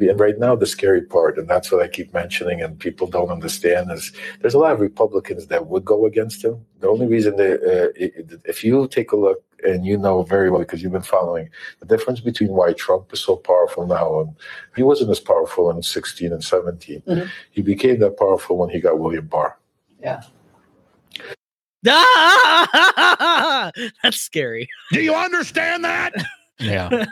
And 0.00 0.20
right 0.20 0.38
now, 0.38 0.56
the 0.56 0.66
scary 0.66 1.02
part, 1.02 1.38
and 1.38 1.48
that's 1.48 1.70
what 1.72 1.82
I 1.82 1.88
keep 1.88 2.12
mentioning, 2.12 2.60
and 2.60 2.78
people 2.78 3.06
don't 3.06 3.30
understand, 3.30 3.90
is 3.92 4.12
there's 4.40 4.54
a 4.54 4.58
lot 4.58 4.72
of 4.72 4.80
Republicans 4.80 5.46
that 5.46 5.66
would 5.68 5.84
go 5.84 6.06
against 6.06 6.44
him. 6.44 6.64
The 6.80 6.88
only 6.88 7.06
reason 7.06 7.36
they, 7.36 7.52
uh, 7.54 7.88
if 8.44 8.62
you 8.64 8.88
take 8.88 9.12
a 9.12 9.16
look, 9.16 9.42
and 9.64 9.84
you 9.84 9.98
know 9.98 10.22
very 10.22 10.50
well 10.50 10.60
because 10.60 10.82
you've 10.82 10.92
been 10.92 11.02
following 11.02 11.48
the 11.80 11.86
difference 11.86 12.20
between 12.20 12.50
why 12.50 12.72
Trump 12.74 13.12
is 13.12 13.20
so 13.20 13.34
powerful 13.36 13.86
now, 13.86 14.20
and 14.20 14.34
he 14.76 14.82
wasn't 14.82 15.10
as 15.10 15.18
powerful 15.18 15.70
in 15.70 15.82
16 15.82 16.32
and 16.32 16.44
17. 16.44 17.02
Mhm. 17.02 17.28
He 17.50 17.62
became 17.62 17.98
that 18.00 18.16
powerful 18.16 18.56
when 18.56 18.68
he 18.68 18.80
got 18.80 18.98
William 19.00 19.26
Barr. 19.26 19.58
Yeah. 20.00 20.22
Ah! 21.86 23.70
That's 24.02 24.16
scary. 24.16 24.68
Do 24.92 25.00
you 25.00 25.14
understand 25.14 25.84
that? 25.84 26.12
Yeah. 26.60 27.04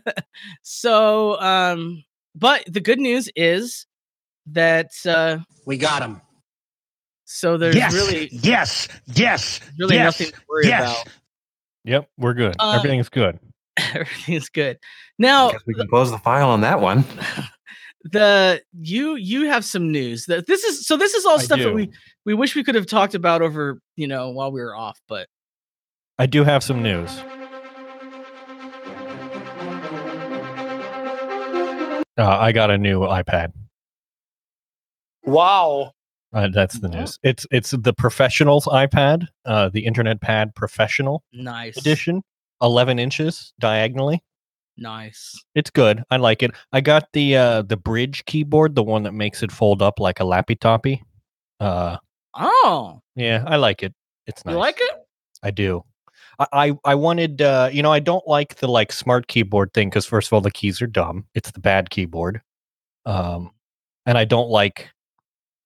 so, 0.62 1.40
um, 1.40 2.04
but 2.36 2.62
the 2.72 2.78
good 2.78 3.00
news 3.00 3.28
is 3.34 3.86
that 4.46 4.92
uh, 5.04 5.38
We 5.66 5.78
got 5.78 6.00
him. 6.00 6.20
so 7.24 7.56
there's 7.56 7.74
really 7.92 8.28
yes, 8.30 8.86
yes, 9.06 9.58
really 9.80 9.96
yes, 9.96 10.20
nothing 10.20 10.32
to 10.32 10.40
worry 10.48 10.66
yes. 10.68 11.04
Yep. 11.82 12.08
We're 12.16 12.34
good. 12.34 12.54
Um, 12.60 12.76
Everything's 12.76 13.08
good. 13.08 13.40
about. 13.76 13.96
Everything's 13.96 14.48
good. 14.48 14.78
Now, 15.18 15.50
Guess 15.50 15.62
we 15.66 15.74
can 15.74 15.88
close 15.88 16.12
the 16.12 16.18
file 16.18 16.50
on 16.50 16.60
that 16.60 16.80
one. 16.80 17.04
the 18.04 18.62
you 18.80 19.16
you 19.16 19.46
have 19.46 19.64
some 19.64 19.90
news. 19.90 20.26
That 20.26 20.46
this 20.46 20.62
is 20.62 20.86
so 20.86 20.96
this 20.96 21.14
is 21.14 21.24
all 21.24 21.40
I 21.40 21.42
stuff 21.42 21.58
that 21.58 21.74
we 21.74 21.90
we 22.24 22.34
wish 22.34 22.54
we 22.54 22.64
could 22.64 22.74
have 22.74 22.86
talked 22.86 23.14
about 23.14 23.42
over 23.42 23.80
you 23.96 24.06
know 24.06 24.30
while 24.30 24.50
we 24.52 24.60
were 24.60 24.74
off, 24.74 25.00
but 25.08 25.28
I 26.18 26.26
do 26.26 26.44
have 26.44 26.62
some 26.62 26.82
news. 26.82 27.20
Uh, 32.16 32.28
I 32.28 32.52
got 32.52 32.70
a 32.70 32.78
new 32.78 33.00
iPad. 33.00 33.52
Wow. 35.24 35.92
Uh, 36.32 36.48
that's 36.52 36.78
the 36.78 36.88
news. 36.88 37.18
It's 37.22 37.46
it's 37.50 37.70
the 37.72 37.92
professional's 37.92 38.66
iPad, 38.66 39.26
uh, 39.44 39.68
the 39.68 39.84
Internet 39.84 40.20
Pad 40.20 40.54
Professional 40.54 41.22
nice 41.32 41.76
Edition, 41.76 42.22
11 42.62 42.98
inches 42.98 43.52
diagonally. 43.60 44.22
nice. 44.76 45.40
It's 45.54 45.70
good. 45.70 46.02
I 46.10 46.16
like 46.16 46.42
it. 46.42 46.50
I 46.72 46.80
got 46.80 47.08
the 47.12 47.36
uh, 47.36 47.62
the 47.62 47.76
Brydge 47.76 48.24
keyboard, 48.26 48.74
the 48.74 48.82
one 48.82 49.04
that 49.04 49.12
makes 49.12 49.42
it 49.42 49.52
fold 49.52 49.80
up 49.82 49.98
like 50.00 50.20
a 50.20 50.24
lappy 50.24 50.56
toppy. 50.56 51.02
Uh, 51.60 51.98
Oh, 52.36 53.00
yeah, 53.14 53.44
I 53.46 53.56
like 53.56 53.82
it. 53.82 53.94
It's 54.26 54.44
nice. 54.44 54.52
you 54.54 54.58
like 54.58 54.78
it? 54.80 54.92
I 55.42 55.50
do. 55.50 55.84
I, 56.38 56.46
I 56.52 56.72
I 56.84 56.94
wanted 56.94 57.42
uh 57.42 57.68
you 57.72 57.82
know 57.82 57.92
I 57.92 58.00
don't 58.00 58.26
like 58.26 58.56
the 58.56 58.66
like 58.68 58.90
smart 58.92 59.28
keyboard 59.28 59.72
thing 59.72 59.88
because 59.88 60.06
first 60.06 60.28
of 60.28 60.32
all 60.32 60.40
the 60.40 60.50
keys 60.50 60.82
are 60.82 60.86
dumb. 60.86 61.26
It's 61.34 61.50
the 61.50 61.60
bad 61.60 61.90
keyboard. 61.90 62.40
Um 63.06 63.50
and 64.06 64.18
I 64.18 64.24
don't 64.24 64.48
like 64.48 64.90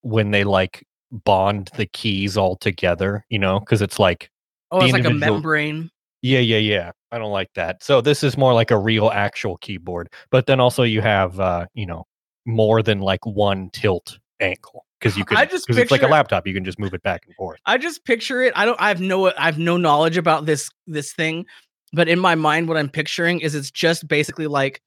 when 0.03 0.31
they 0.31 0.45
like 0.45 0.85
bond 1.11 1.71
the 1.77 1.87
keys 1.87 2.37
all 2.37 2.57
together, 2.57 3.25
you 3.31 3.39
know, 3.39 3.61
because 3.61 3.81
it's 3.83 3.99
like 3.99 4.31
Oh, 4.71 4.83
it's 4.83 4.93
like 4.93 5.05
a 5.07 5.11
membrane. 5.11 5.91
yeah, 6.21 6.41
yeah, 6.41 6.59
yeah. 6.59 6.91
I 7.11 7.17
don't 7.19 7.33
like 7.33 7.49
that. 7.55 7.83
So 7.83 8.03
this 8.03 8.23
is 8.23 8.37
more 8.37 8.53
like 8.53 8.71
a 8.71 8.77
real 8.79 9.09
actual 9.09 9.57
keyboard. 9.59 10.11
But 10.31 10.47
then 10.47 10.61
also 10.61 10.83
you 10.83 11.01
have 11.01 11.41
uh, 11.41 11.67
you 11.73 11.87
know, 11.87 12.05
more 12.45 12.83
than 12.83 13.01
like 13.01 13.25
one 13.25 13.71
tilt 13.73 14.19
angle. 14.41 14.85
Because 14.99 15.17
you 15.17 15.25
can 15.25 15.37
I 15.37 15.45
just 15.45 15.71
it's 15.71 15.91
like 15.91 16.03
a 16.03 16.09
laptop, 16.09 16.47
you 16.47 16.55
can 16.55 16.65
just 16.65 16.79
move 16.79 16.93
it 16.93 17.03
back 17.03 17.23
and 17.27 17.35
forth. 17.37 17.61
I 17.67 17.79
just 17.79 18.05
picture 18.05 18.43
it. 18.43 18.53
I 18.57 18.65
don't. 18.65 18.81
I 18.81 18.89
have 18.89 19.01
no. 19.01 19.29
I 19.29 19.45
have 19.45 19.59
no 19.59 19.77
knowledge 19.77 20.17
about 20.17 20.47
this 20.47 20.71
this 20.87 21.13
thing, 21.13 21.47
but 21.93 22.09
in 22.09 22.19
my 22.19 22.35
mind, 22.35 22.69
what 22.69 22.77
I'm 22.77 22.89
picturing 22.89 23.41
is 23.41 23.55
it's 23.55 23.71
just 23.71 24.09
basically 24.09 24.49
like, 24.49 24.83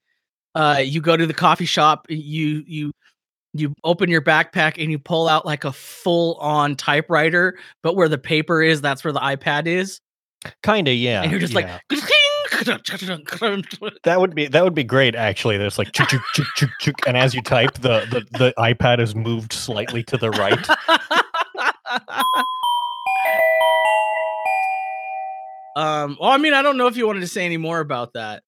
uh, 0.55 0.81
you 0.83 0.99
go 0.99 1.15
to 1.15 1.25
the 1.25 1.33
coffee 1.33 1.65
shop, 1.65 2.07
you 2.09 2.63
you 2.67 2.91
you 3.53 3.73
open 3.83 4.09
your 4.09 4.21
backpack 4.21 4.81
and 4.81 4.91
you 4.91 4.99
pull 4.99 5.27
out 5.27 5.45
like 5.45 5.63
a 5.63 5.71
full 5.71 6.35
on 6.35 6.75
typewriter, 6.75 7.57
but 7.81 7.95
where 7.95 8.09
the 8.09 8.17
paper 8.17 8.61
is, 8.61 8.81
that's 8.81 9.03
where 9.03 9.13
the 9.13 9.19
iPad 9.19 9.65
is, 9.65 10.01
Kinda, 10.63 10.93
yeah. 10.93 11.21
and 11.21 11.31
you're 11.31 11.39
just 11.39 11.53
yeah. 11.53 11.61
like. 11.61 11.81
That 14.03 14.19
would 14.19 14.35
be 14.35 14.47
that 14.47 14.63
would 14.63 14.75
be 14.75 14.83
great 14.83 15.15
actually. 15.15 15.57
There's 15.57 15.77
like 15.77 15.91
chuk, 15.91 16.09
chuk, 16.09 16.21
chuk, 16.33 16.47
chuk, 16.55 16.69
chuk, 16.79 16.95
and 17.07 17.17
as 17.17 17.33
you 17.33 17.41
type 17.41 17.73
the, 17.75 18.05
the 18.11 18.25
the 18.37 18.53
iPad 18.57 18.99
is 18.99 19.15
moved 19.15 19.53
slightly 19.53 20.03
to 20.03 20.17
the 20.17 20.29
right. 20.31 20.69
um. 25.75 26.17
Well, 26.19 26.31
I 26.31 26.37
mean, 26.37 26.53
I 26.53 26.61
don't 26.61 26.77
know 26.77 26.87
if 26.87 26.97
you 26.97 27.07
wanted 27.07 27.21
to 27.21 27.27
say 27.27 27.45
any 27.45 27.57
more 27.57 27.79
about 27.79 28.13
that. 28.13 28.43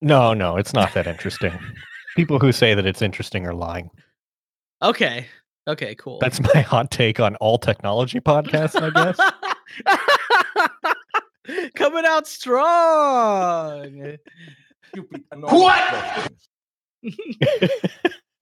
No, 0.00 0.34
no, 0.34 0.56
it's 0.56 0.72
not 0.72 0.92
that 0.94 1.06
interesting. 1.06 1.58
People 2.16 2.38
who 2.38 2.52
say 2.52 2.74
that 2.74 2.86
it's 2.86 3.02
interesting 3.02 3.46
are 3.46 3.54
lying. 3.54 3.90
Okay. 4.82 5.26
Okay. 5.68 5.94
Cool. 5.96 6.18
That's 6.20 6.40
my 6.54 6.60
hot 6.60 6.90
take 6.90 7.18
on 7.18 7.34
all 7.36 7.58
technology 7.58 8.20
podcasts, 8.20 8.80
I 8.80 8.90
guess. 8.90 9.18
Coming 11.74 12.04
out 12.06 12.26
strong. 12.26 14.16
Stupid, 14.90 15.24
annoying 15.30 15.82
questions. 15.92 16.48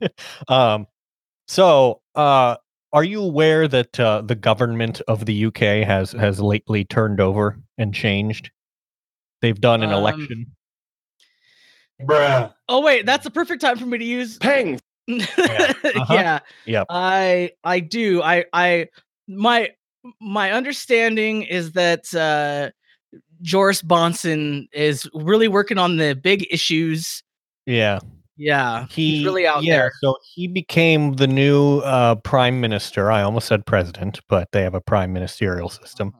um 0.48 0.86
so 1.48 2.00
uh 2.14 2.56
are 2.92 3.04
you 3.04 3.22
aware 3.22 3.66
that 3.66 3.98
uh, 3.98 4.20
the 4.22 4.36
government 4.36 5.00
of 5.08 5.26
the 5.26 5.46
UK 5.46 5.84
has 5.84 6.12
has 6.12 6.40
lately 6.40 6.84
turned 6.84 7.20
over 7.20 7.58
and 7.76 7.92
changed? 7.92 8.52
They've 9.42 9.60
done 9.60 9.82
an 9.82 9.90
Um, 9.90 9.96
election. 9.98 10.46
Bruh. 12.02 12.54
Oh 12.68 12.82
wait, 12.82 13.04
that's 13.04 13.24
the 13.24 13.30
perfect 13.32 13.60
time 13.62 13.78
for 13.78 13.86
me 13.86 13.98
to 13.98 14.04
use. 14.04 14.38
Peng. 14.38 14.80
yeah, 15.08 15.72
Uh-huh. 15.96 16.40
Yep. 16.66 16.86
I 16.88 17.50
I 17.64 17.80
do. 17.80 18.22
I 18.22 18.44
I 18.52 18.86
my 19.26 19.70
my 20.20 20.52
understanding 20.52 21.42
is 21.42 21.72
that 21.72 22.14
uh 22.14 22.70
Joris 23.44 23.82
Bonson 23.82 24.66
is 24.72 25.08
really 25.12 25.48
working 25.48 25.78
on 25.78 25.98
the 25.98 26.14
big 26.14 26.46
issues. 26.50 27.22
Yeah. 27.66 28.00
Yeah, 28.36 28.86
he 28.90 29.18
he's 29.18 29.24
really 29.24 29.46
out 29.46 29.62
yeah, 29.62 29.76
there. 29.76 29.92
So 30.00 30.16
he 30.34 30.48
became 30.48 31.12
the 31.12 31.28
new 31.28 31.78
uh, 31.80 32.16
prime 32.16 32.60
minister. 32.60 33.12
I 33.12 33.22
almost 33.22 33.46
said 33.46 33.64
president, 33.64 34.18
but 34.28 34.50
they 34.50 34.62
have 34.62 34.74
a 34.74 34.80
prime 34.80 35.12
ministerial 35.12 35.68
system. 35.68 36.12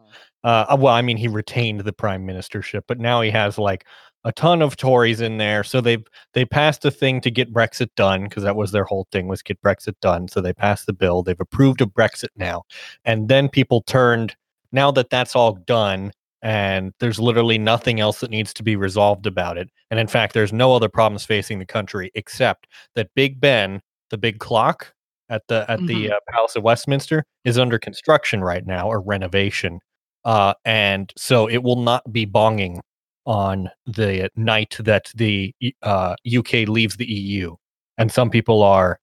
Uh-huh. 0.44 0.66
Uh, 0.70 0.76
well, 0.76 0.94
I 0.94 1.02
mean, 1.02 1.16
he 1.16 1.26
retained 1.26 1.80
the 1.80 1.92
prime 1.92 2.24
ministership, 2.24 2.82
but 2.86 3.00
now 3.00 3.20
he 3.20 3.32
has 3.32 3.58
like 3.58 3.84
a 4.22 4.30
ton 4.30 4.62
of 4.62 4.76
Tories 4.76 5.20
in 5.20 5.38
there. 5.38 5.64
So 5.64 5.80
they 5.80 5.98
they 6.34 6.44
passed 6.44 6.84
a 6.84 6.90
thing 6.92 7.20
to 7.22 7.32
get 7.32 7.52
Brexit 7.52 7.88
done 7.96 8.24
because 8.24 8.44
that 8.44 8.54
was 8.54 8.70
their 8.70 8.84
whole 8.84 9.08
thing 9.10 9.26
was 9.26 9.42
get 9.42 9.60
Brexit 9.60 9.94
done. 10.00 10.28
So 10.28 10.40
they 10.40 10.52
passed 10.52 10.86
the 10.86 10.92
bill. 10.92 11.24
They've 11.24 11.40
approved 11.40 11.80
of 11.80 11.88
Brexit 11.88 12.28
now, 12.36 12.62
and 13.04 13.28
then 13.28 13.48
people 13.48 13.82
turned. 13.82 14.36
Now 14.70 14.90
that 14.92 15.10
that's 15.10 15.34
all 15.34 15.54
done, 15.54 16.12
and 16.44 16.92
there's 17.00 17.18
literally 17.18 17.56
nothing 17.58 17.98
else 18.00 18.20
that 18.20 18.30
needs 18.30 18.52
to 18.54 18.62
be 18.62 18.76
resolved 18.76 19.26
about 19.26 19.56
it. 19.58 19.70
And 19.90 19.98
in 19.98 20.06
fact, 20.06 20.34
there's 20.34 20.52
no 20.52 20.74
other 20.74 20.90
problems 20.90 21.24
facing 21.24 21.58
the 21.58 21.66
country 21.66 22.12
except 22.14 22.68
that 22.94 23.08
Big 23.16 23.40
Ben, 23.40 23.80
the 24.10 24.18
big 24.18 24.38
clock, 24.38 24.92
at 25.30 25.42
the 25.48 25.64
at 25.70 25.80
the 25.86 26.06
Mhm. 26.08 26.12
uh, 26.12 26.18
Palace 26.28 26.54
of 26.54 26.62
Westminster 26.62 27.24
is 27.44 27.58
under 27.58 27.78
construction 27.78 28.44
right 28.44 28.66
now 28.66 28.86
or 28.86 29.00
renovation, 29.00 29.80
uh, 30.26 30.52
and 30.66 31.10
so 31.16 31.48
it 31.48 31.62
will 31.62 31.80
not 31.82 32.12
be 32.12 32.26
bonging 32.26 32.80
on 33.24 33.70
the 33.86 34.28
night 34.36 34.76
that 34.80 35.10
the 35.14 35.54
uh, 35.82 36.14
UK 36.26 36.66
leaves 36.66 36.96
the 36.98 37.06
EU, 37.10 37.56
and 37.96 38.12
some 38.12 38.28
people 38.28 38.62
are 38.62 39.00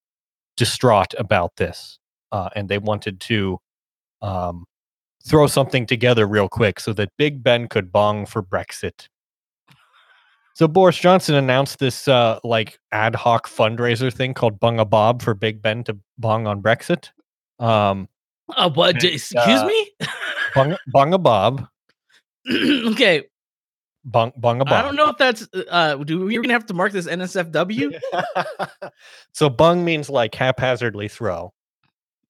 distraught 0.58 1.16
about 1.18 1.56
this, 1.56 1.98
uh, 2.32 2.50
and 2.56 2.70
they 2.70 2.78
wanted 2.78 3.20
to 3.22 3.58
um, 4.22 4.66
throw 5.26 5.48
something 5.48 5.86
together 5.86 6.28
real 6.28 6.50
quick 6.50 6.80
so 6.80 6.94
that 6.94 7.10
Big 7.18 7.44
Ben 7.44 7.68
could 7.68 7.92
bong 7.92 8.26
for 8.26 8.42
Brexit. 8.42 9.08
So 10.54 10.68
Boris 10.68 10.98
Johnson 10.98 11.36
announced 11.36 11.80
this 11.80 12.08
uh, 12.08 12.40
like 12.44 12.80
ad 12.92 13.16
hoc 13.16 13.48
fundraiser 13.48 14.14
thing 14.14 14.34
called 14.34 14.60
Bung 14.60 14.80
a 14.80 14.86
Bob 14.86 15.22
for 15.22 15.34
Big 15.34 15.62
Ben 15.62 15.84
to 15.86 15.98
bong 16.18 16.46
on 16.46 16.62
Brexit. 16.62 17.10
Um, 17.60 18.10
Oh, 18.58 18.70
what? 18.72 18.96
And, 18.96 19.04
Excuse 19.04 19.36
uh, 19.38 19.66
me? 19.66 19.92
bung, 20.56 20.78
bung 20.88 21.14
a 21.14 21.18
Bob, 21.18 21.68
okay. 22.52 23.24
bung, 24.04 24.32
bung 24.38 24.62
a 24.62 24.66
Bob. 24.66 24.74
I 24.74 24.82
don't 24.82 24.96
know 24.96 25.10
if 25.10 25.18
that's 25.18 25.48
uh 25.70 25.96
do 25.96 26.26
we 26.26 26.36
gonna 26.36 26.54
have 26.54 26.66
to 26.68 26.74
mark 26.74 26.92
this 26.92 27.08
NSFW? 27.08 28.00
so 29.34 29.50
bung 29.50 29.86
means 29.86 30.10
like 30.10 30.36
haphazardly 30.36 31.08
throw, 31.08 31.54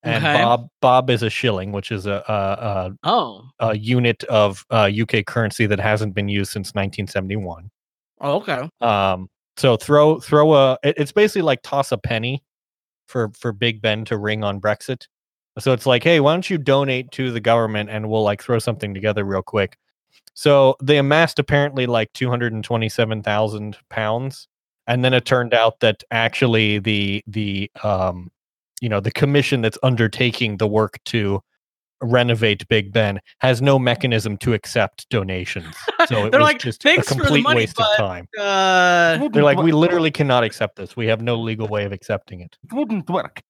and 0.04 0.24
Okay. 0.26 0.42
Bob 0.44 0.68
Bob 0.82 1.10
is 1.10 1.24
a 1.24 1.30
shilling, 1.30 1.72
which 1.72 1.92
is 1.92 2.06
a 2.06 2.24
a, 2.28 2.92
Oh. 3.04 3.44
a, 3.60 3.68
a 3.70 3.78
unit 3.78 4.24
of 4.26 4.66
uh, 4.72 4.90
UK 5.02 5.26
currency 5.26 5.66
that 5.68 5.80
hasn't 5.80 6.14
been 6.16 6.28
used 6.30 6.52
since 6.52 6.70
1971. 6.74 7.70
Oh, 8.22 8.38
okay. 8.38 8.70
Um, 8.82 9.30
so 9.58 9.78
throw 9.78 10.20
throw 10.20 10.54
a. 10.54 10.78
it- 10.84 10.96
It's 10.98 11.12
basically 11.12 11.42
like 11.44 11.62
toss 11.64 11.92
a 11.92 11.98
penny 11.98 12.44
for 13.08 13.32
for 13.38 13.52
Big 13.52 13.82
Ben 13.82 14.06
to 14.06 14.18
ring 14.18 14.44
on 14.44 14.60
Brexit. 14.62 15.08
So 15.60 15.74
it's 15.74 15.86
like, 15.86 16.04
hey, 16.04 16.20
why 16.22 16.34
don't 16.34 16.50
you 16.50 16.58
donate 16.58 17.12
to 17.12 17.32
the 17.32 17.42
government 17.42 17.90
and 17.90 18.10
we'll 18.10 18.24
like 18.24 18.42
throw 18.42 18.58
something 18.60 18.94
together 18.94 19.26
real 19.26 19.42
quick. 19.42 19.78
So 20.34 20.78
they 20.82 20.98
amassed 20.98 21.40
apparently 21.40 21.86
like 21.88 22.12
two 22.14 22.30
hundred 22.30 22.54
and 22.54 22.64
twenty 22.64 22.88
seven 22.90 23.22
thousand 23.22 23.78
pounds, 23.90 24.48
and 24.88 25.04
then 25.04 25.14
it 25.14 25.26
turned 25.26 25.54
out 25.54 25.80
that 25.82 26.04
actually 26.10 26.80
the 26.80 27.22
the 27.28 27.70
um 27.84 28.32
you 28.82 28.90
know 28.90 29.00
the 29.00 29.12
commission 29.12 29.62
that's 29.62 29.78
undertaking 29.84 30.58
the 30.58 30.68
work 30.68 31.00
to 31.06 31.42
renovate 32.04 32.68
Big 32.68 32.92
Ben 32.92 33.20
has 33.40 33.62
no 33.62 33.78
mechanism 33.78 34.38
to 34.38 34.54
accept 34.54 35.08
donations. 35.10 35.76
So 36.08 36.26
it 36.26 36.32
They're 36.32 36.40
was 36.40 36.48
like, 36.48 36.60
just 36.60 36.84
a 36.84 37.02
complete 37.04 37.44
money, 37.44 37.62
waste 37.62 37.80
of 37.80 37.86
time. 37.96 38.28
Uh 38.40 39.30
They're 39.30 39.44
like, 39.44 39.60
we 39.60 39.72
literally 39.72 40.12
cannot 40.12 40.44
accept 40.44 40.76
this. 40.76 40.96
We 40.96 41.08
have 41.08 41.22
no 41.22 41.36
legal 41.36 41.68
way 41.68 41.86
of 41.86 41.92
accepting 41.92 42.42
it. 42.42 42.58
It 42.64 42.74
wouldn't 42.74 43.10
work. 43.10 43.42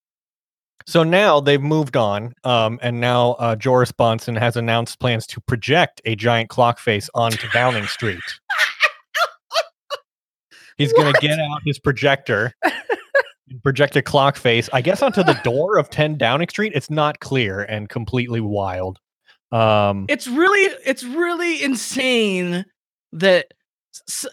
So 0.88 1.03
now 1.03 1.39
they've 1.39 1.61
moved 1.61 1.95
on, 1.95 2.33
um, 2.43 2.79
and 2.81 3.00
now 3.00 3.33
uh, 3.33 3.55
Joris 3.55 3.91
Bonson 3.91 4.38
has 4.38 4.55
announced 4.55 5.00
plans 5.00 5.27
to 5.27 5.41
project 5.41 6.01
a 6.05 6.15
giant 6.15 6.50
clock 6.50 6.79
face 6.79 7.07
onto 7.13 7.47
Downing 7.50 7.85
Street. 7.85 8.19
He's 10.77 10.93
going 10.93 11.13
to 11.13 11.19
get 11.19 11.38
out 11.38 11.61
his 11.63 11.77
projector 11.77 12.53
and 12.63 12.73
project 13.63 13.96
a 13.96 14.01
clock 14.01 14.36
face, 14.36 14.70
I 14.74 14.82
guess, 14.82 15.01
onto 15.01 15.24
the 15.24 15.39
door 15.44 15.77
of 15.77 15.89
10 15.89 16.18
Downing 16.18 16.50
Street. 16.50 16.74
It's 16.75 16.89
not 16.89 17.20
clear 17.20 17.62
and 17.62 17.89
completely 17.89 18.41
wild. 18.41 19.00
Um, 19.51 20.06
it's 20.08 20.27
really 20.27 20.74
it's 20.86 21.03
really 21.03 21.62
insane 21.62 22.65
that 23.12 23.53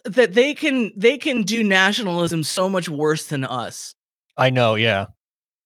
that 0.05 0.35
they 0.35 0.55
can 0.55 0.93
they 0.97 1.19
can 1.19 1.43
do 1.43 1.65
nationalism 1.65 2.45
so 2.45 2.69
much 2.69 2.89
worse 2.89 3.27
than 3.27 3.45
us. 3.45 3.95
I 4.37 4.51
know, 4.51 4.77
yeah. 4.77 5.07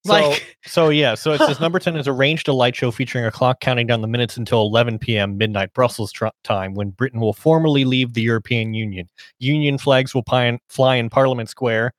So, 0.04 0.12
Like 0.12 0.56
so 0.64 0.88
yeah, 0.88 1.14
so 1.14 1.32
it 1.32 1.38
says 1.38 1.60
number 1.60 1.78
10 1.78 1.96
is 1.96 2.08
arranged 2.08 2.48
a 2.48 2.52
light 2.52 2.74
show 2.74 2.90
featuring 2.90 3.24
a 3.24 3.30
clock 3.30 3.60
counting 3.60 3.86
down 3.86 4.00
the 4.00 4.08
minutes 4.08 4.36
until 4.36 4.62
11 4.62 4.98
p.m. 4.98 5.38
midnight 5.38 5.72
Brussels 5.74 6.10
tr- 6.10 6.26
time 6.42 6.74
when 6.74 6.90
Britain 6.90 7.20
will 7.20 7.32
formally 7.32 7.84
leave 7.84 8.14
the 8.14 8.22
European 8.22 8.74
Union. 8.74 9.08
Union 9.38 9.78
flags 9.78 10.12
will 10.12 10.24
pine, 10.24 10.58
fly 10.68 10.96
in 10.96 11.08
Parliament 11.08 11.50
Square, 11.50 11.92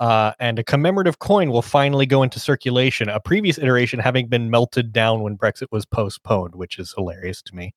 uh, 0.00 0.32
and 0.40 0.58
a 0.58 0.64
commemorative 0.64 1.18
coin 1.18 1.50
will 1.50 1.62
finally 1.62 2.06
go 2.06 2.22
into 2.22 2.40
circulation, 2.40 3.08
a 3.08 3.20
previous 3.20 3.58
iteration 3.58 4.00
having 4.00 4.26
been 4.28 4.50
melted 4.50 4.92
down 4.92 5.22
when 5.22 5.36
Brexit 5.36 5.68
was 5.70 5.86
postponed, 5.86 6.54
which 6.54 6.78
is 6.78 6.92
hilarious 6.96 7.42
to 7.42 7.54
me. 7.54 7.74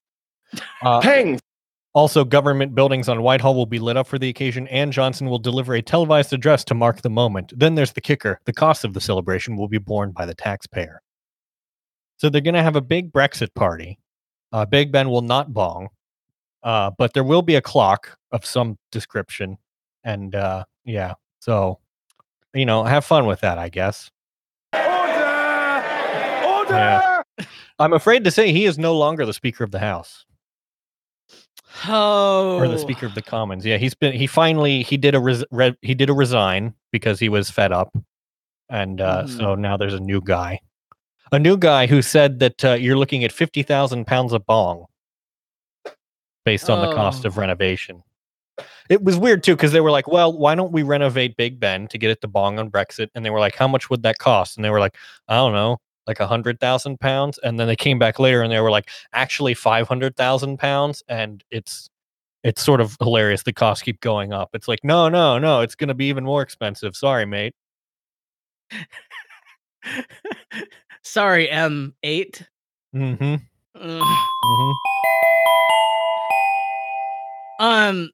Uh, 0.81 1.01
Hang. 1.01 1.39
also, 1.93 2.23
government 2.23 2.73
buildings 2.73 3.07
on 3.09 3.21
Whitehall 3.21 3.53
will 3.53 3.65
be 3.65 3.79
lit 3.79 3.97
up 3.97 4.07
for 4.07 4.17
the 4.17 4.29
occasion, 4.29 4.67
and 4.69 4.91
Johnson 4.91 5.27
will 5.27 5.39
deliver 5.39 5.75
a 5.75 5.81
televised 5.81 6.33
address 6.33 6.63
to 6.65 6.73
mark 6.73 7.01
the 7.01 7.09
moment. 7.09 7.53
Then 7.55 7.75
there's 7.75 7.93
the 7.93 8.01
kicker 8.01 8.39
the 8.45 8.53
cost 8.53 8.83
of 8.83 8.93
the 8.93 9.01
celebration 9.01 9.57
will 9.57 9.67
be 9.67 9.77
borne 9.77 10.11
by 10.11 10.25
the 10.25 10.35
taxpayer. 10.35 11.01
So 12.17 12.29
they're 12.29 12.41
going 12.41 12.55
to 12.55 12.63
have 12.63 12.75
a 12.75 12.81
big 12.81 13.11
Brexit 13.11 13.53
party. 13.53 13.99
Uh, 14.51 14.65
big 14.65 14.91
Ben 14.91 15.09
will 15.09 15.21
not 15.21 15.53
bong, 15.53 15.89
uh, 16.63 16.91
but 16.97 17.13
there 17.13 17.23
will 17.23 17.41
be 17.43 17.55
a 17.55 17.61
clock 17.61 18.17
of 18.31 18.45
some 18.45 18.77
description. 18.91 19.57
And 20.03 20.33
uh, 20.33 20.63
yeah, 20.85 21.13
so, 21.39 21.79
you 22.53 22.65
know, 22.65 22.83
have 22.83 23.05
fun 23.05 23.25
with 23.25 23.41
that, 23.41 23.57
I 23.57 23.69
guess. 23.69 24.09
Order! 24.73 26.47
Order! 26.47 26.73
Yeah. 26.73 27.21
I'm 27.79 27.93
afraid 27.93 28.23
to 28.23 28.31
say 28.31 28.51
he 28.51 28.65
is 28.65 28.77
no 28.79 28.97
longer 28.97 29.25
the 29.25 29.33
Speaker 29.33 29.63
of 29.63 29.71
the 29.71 29.79
House. 29.79 30.25
oh 31.87 32.57
or 32.57 32.67
the 32.67 32.77
speaker 32.79 33.05
of 33.05 33.13
the 33.13 33.21
commons 33.21 33.63
yeah 33.63 33.77
he's 33.77 33.93
been 33.93 34.11
he 34.13 34.25
finally 34.25 34.81
he 34.81 34.97
did 34.97 35.13
a 35.13 35.19
res, 35.19 35.43
re, 35.51 35.75
he 35.83 35.93
did 35.93 36.09
a 36.09 36.13
resign 36.13 36.73
because 36.91 37.19
he 37.19 37.29
was 37.29 37.51
fed 37.51 37.71
up 37.71 37.95
and 38.69 38.99
uh, 38.99 39.23
Mhm. 39.25 39.37
so 39.37 39.53
now 39.55 39.77
there's 39.77 39.93
a 39.93 39.99
new 39.99 40.19
guy 40.19 40.59
a 41.31 41.37
new 41.37 41.55
guy 41.55 41.85
who 41.85 42.01
said 42.01 42.39
that 42.39 42.65
uh, 42.65 42.73
you're 42.73 42.97
looking 42.97 43.23
at 43.23 43.31
50,000 43.31 44.07
pounds 44.07 44.33
of 44.33 44.43
bong 44.47 44.85
based 46.45 46.67
on 46.69 46.79
the 46.87 46.95
cost 46.95 47.25
Oh. 47.25 47.27
of 47.27 47.37
renovation 47.37 48.01
it 48.89 49.03
was 49.03 49.17
weird 49.17 49.43
too 49.43 49.55
because 49.55 49.71
they 49.71 49.81
were 49.81 49.91
like 49.91 50.07
well 50.07 50.35
why 50.37 50.55
don't 50.55 50.71
we 50.71 50.83
renovate 50.83 51.37
big 51.37 51.59
ben 51.59 51.87
to 51.87 51.97
get 51.97 52.11
it 52.11 52.21
to 52.21 52.27
bong 52.27 52.59
on 52.59 52.69
brexit? 52.71 53.09
And 53.15 53.25
they 53.25 53.29
were 53.29 53.39
like 53.39 53.55
how 53.55 53.67
much 53.67 53.89
would 53.89 54.03
that 54.03 54.17
cost? 54.17 54.57
And 54.57 54.65
they 54.65 54.69
were 54.69 54.79
like 54.79 54.95
i 55.27 55.35
don't 55.35 55.53
know 55.53 55.79
like 56.07 56.19
a 56.19 56.27
hundred 56.27 56.59
thousand 56.59 56.99
pounds. 56.99 57.37
And 57.43 57.59
then 57.59 57.67
they 57.67 57.75
came 57.75 57.99
back 57.99 58.17
later 58.17 58.41
and 58.41 58.51
they 58.51 58.59
were 58.61 58.71
like 58.71 58.89
actually 59.13 59.53
500,000 59.53 60.57
pounds? 60.57 61.03
And 61.07 61.43
it's 61.51 61.89
it's 62.43 62.61
sort 62.61 62.79
of 62.81 62.95
hilarious 63.01 63.43
the 63.43 63.51
costs 63.51 63.83
keep 63.83 63.99
going 63.99 64.31
up. 64.31 64.49
It's 64.53 64.67
like 64.67 64.83
no 64.83 65.09
no 65.09 65.37
no 65.37 65.61
it's 65.61 65.75
going 65.75 65.89
to 65.89 65.93
be 65.93 66.05
even 66.05 66.23
more 66.23 66.41
expensive. 66.41 66.95
Sorry 66.95 67.25
mate. 67.25 67.53
Sorry, 71.03 71.47
M8. 71.47 72.45
mm-hmm, 72.95 73.35
mm-hmm. 73.77 74.71
Um 77.59 78.11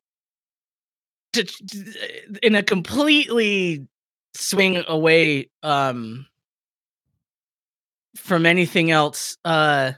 to, 1.33 2.37
in 2.41 2.55
a 2.55 2.63
completely 2.63 3.87
swing 4.35 4.83
away 4.87 5.49
um 5.61 6.25
from 8.15 8.45
anything 8.45 8.91
else 8.91 9.37
uh 9.45 9.91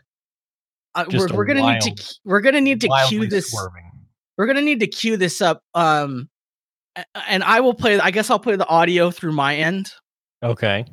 we're, 1.11 1.27
we're 1.33 1.45
gonna 1.45 1.61
need 1.61 1.81
to 1.81 1.89
wild- 1.89 2.17
we're 2.23 2.41
gonna 2.41 2.61
need 2.61 2.81
to 2.81 2.89
cue 3.07 3.27
this 3.27 3.51
swerving. 3.51 3.91
we're 4.37 4.45
gonna 4.47 4.61
need 4.61 4.79
to 4.79 4.87
cue 4.87 5.17
this 5.17 5.41
up 5.41 5.61
um 5.73 6.29
and 7.27 7.43
i 7.43 7.59
will 7.59 7.73
play 7.73 7.99
i 7.99 8.11
guess 8.11 8.29
i'll 8.29 8.39
play 8.39 8.55
the 8.55 8.67
audio 8.67 9.11
through 9.11 9.33
my 9.33 9.55
end. 9.55 9.91
Okay. 10.43 10.85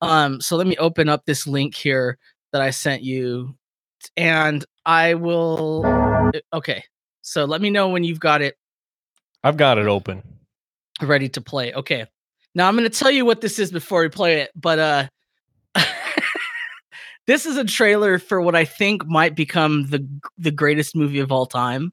Um 0.00 0.40
so 0.40 0.56
let 0.56 0.66
me 0.66 0.76
open 0.76 1.08
up 1.08 1.24
this 1.24 1.46
link 1.46 1.74
here 1.74 2.18
that 2.52 2.60
i 2.60 2.70
sent 2.70 3.02
you 3.02 3.56
and 4.16 4.64
i 4.84 5.14
will 5.14 5.84
uh, 5.86 6.32
okay. 6.52 6.84
So 7.22 7.46
let 7.46 7.62
me 7.62 7.70
know 7.70 7.88
when 7.88 8.04
you've 8.04 8.20
got 8.20 8.42
it 8.42 8.54
i've 9.44 9.56
got 9.56 9.78
it 9.78 9.86
open 9.86 10.22
ready 11.02 11.28
to 11.28 11.40
play 11.40 11.72
okay 11.74 12.06
now 12.54 12.68
i'm 12.68 12.74
gonna 12.74 12.88
tell 12.88 13.10
you 13.10 13.24
what 13.24 13.40
this 13.40 13.58
is 13.58 13.70
before 13.70 14.02
we 14.02 14.08
play 14.08 14.40
it 14.40 14.50
but 14.56 14.78
uh 14.78 15.06
this 17.26 17.46
is 17.46 17.56
a 17.56 17.64
trailer 17.64 18.18
for 18.18 18.40
what 18.40 18.56
i 18.56 18.64
think 18.64 19.06
might 19.06 19.36
become 19.36 19.86
the 19.90 20.06
the 20.38 20.50
greatest 20.50 20.96
movie 20.96 21.20
of 21.20 21.30
all 21.30 21.46
time 21.46 21.92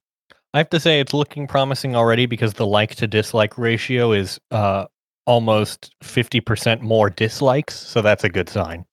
I 0.54 0.58
have 0.58 0.70
to 0.72 0.82
say 0.82 1.00
it's 1.00 1.14
looking 1.14 1.48
promising 1.48 1.96
already 1.96 2.26
because 2.26 2.56
the 2.56 2.66
like 2.68 2.96
to 2.96 3.08
dislike 3.08 3.58
ratio 3.58 4.12
is 4.12 4.38
uh 4.52 4.86
almost 5.26 5.96
50% 6.04 6.82
more 6.82 7.10
dislikes, 7.10 7.76
so 7.76 8.02
that's 8.02 8.24
a 8.24 8.30
good 8.30 8.50
sign. 8.50 8.86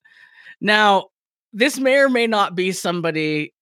Now, 0.61 1.07
this 1.53 1.79
may 1.79 1.97
or 1.97 2.09
may 2.09 2.27
not 2.27 2.55
be 2.55 2.71
somebody 2.71 3.53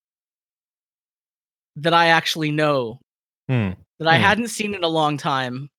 that 1.77 1.93
I 1.93 2.07
actually 2.07 2.51
know 2.51 2.99
Hmm. 3.47 3.71
That 3.99 4.07
I 4.07 4.17
Hmm. 4.17 4.23
hadn't 4.23 4.47
seen 4.49 4.73
in 4.75 4.83
a 4.83 4.87
long 4.87 5.17
time. 5.17 5.69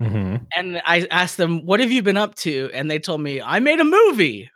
hmm 0.00 0.36
And 0.54 0.80
I 0.84 1.06
asked 1.10 1.36
them, 1.36 1.64
What 1.66 1.80
have 1.80 1.90
you 1.92 2.02
been 2.02 2.16
up 2.16 2.34
to? 2.36 2.70
And 2.74 2.90
they 2.90 2.98
told 2.98 3.20
me, 3.20 3.40
I 3.40 3.58
made 3.60 3.80
a 3.80 3.84
movie. 3.84 4.50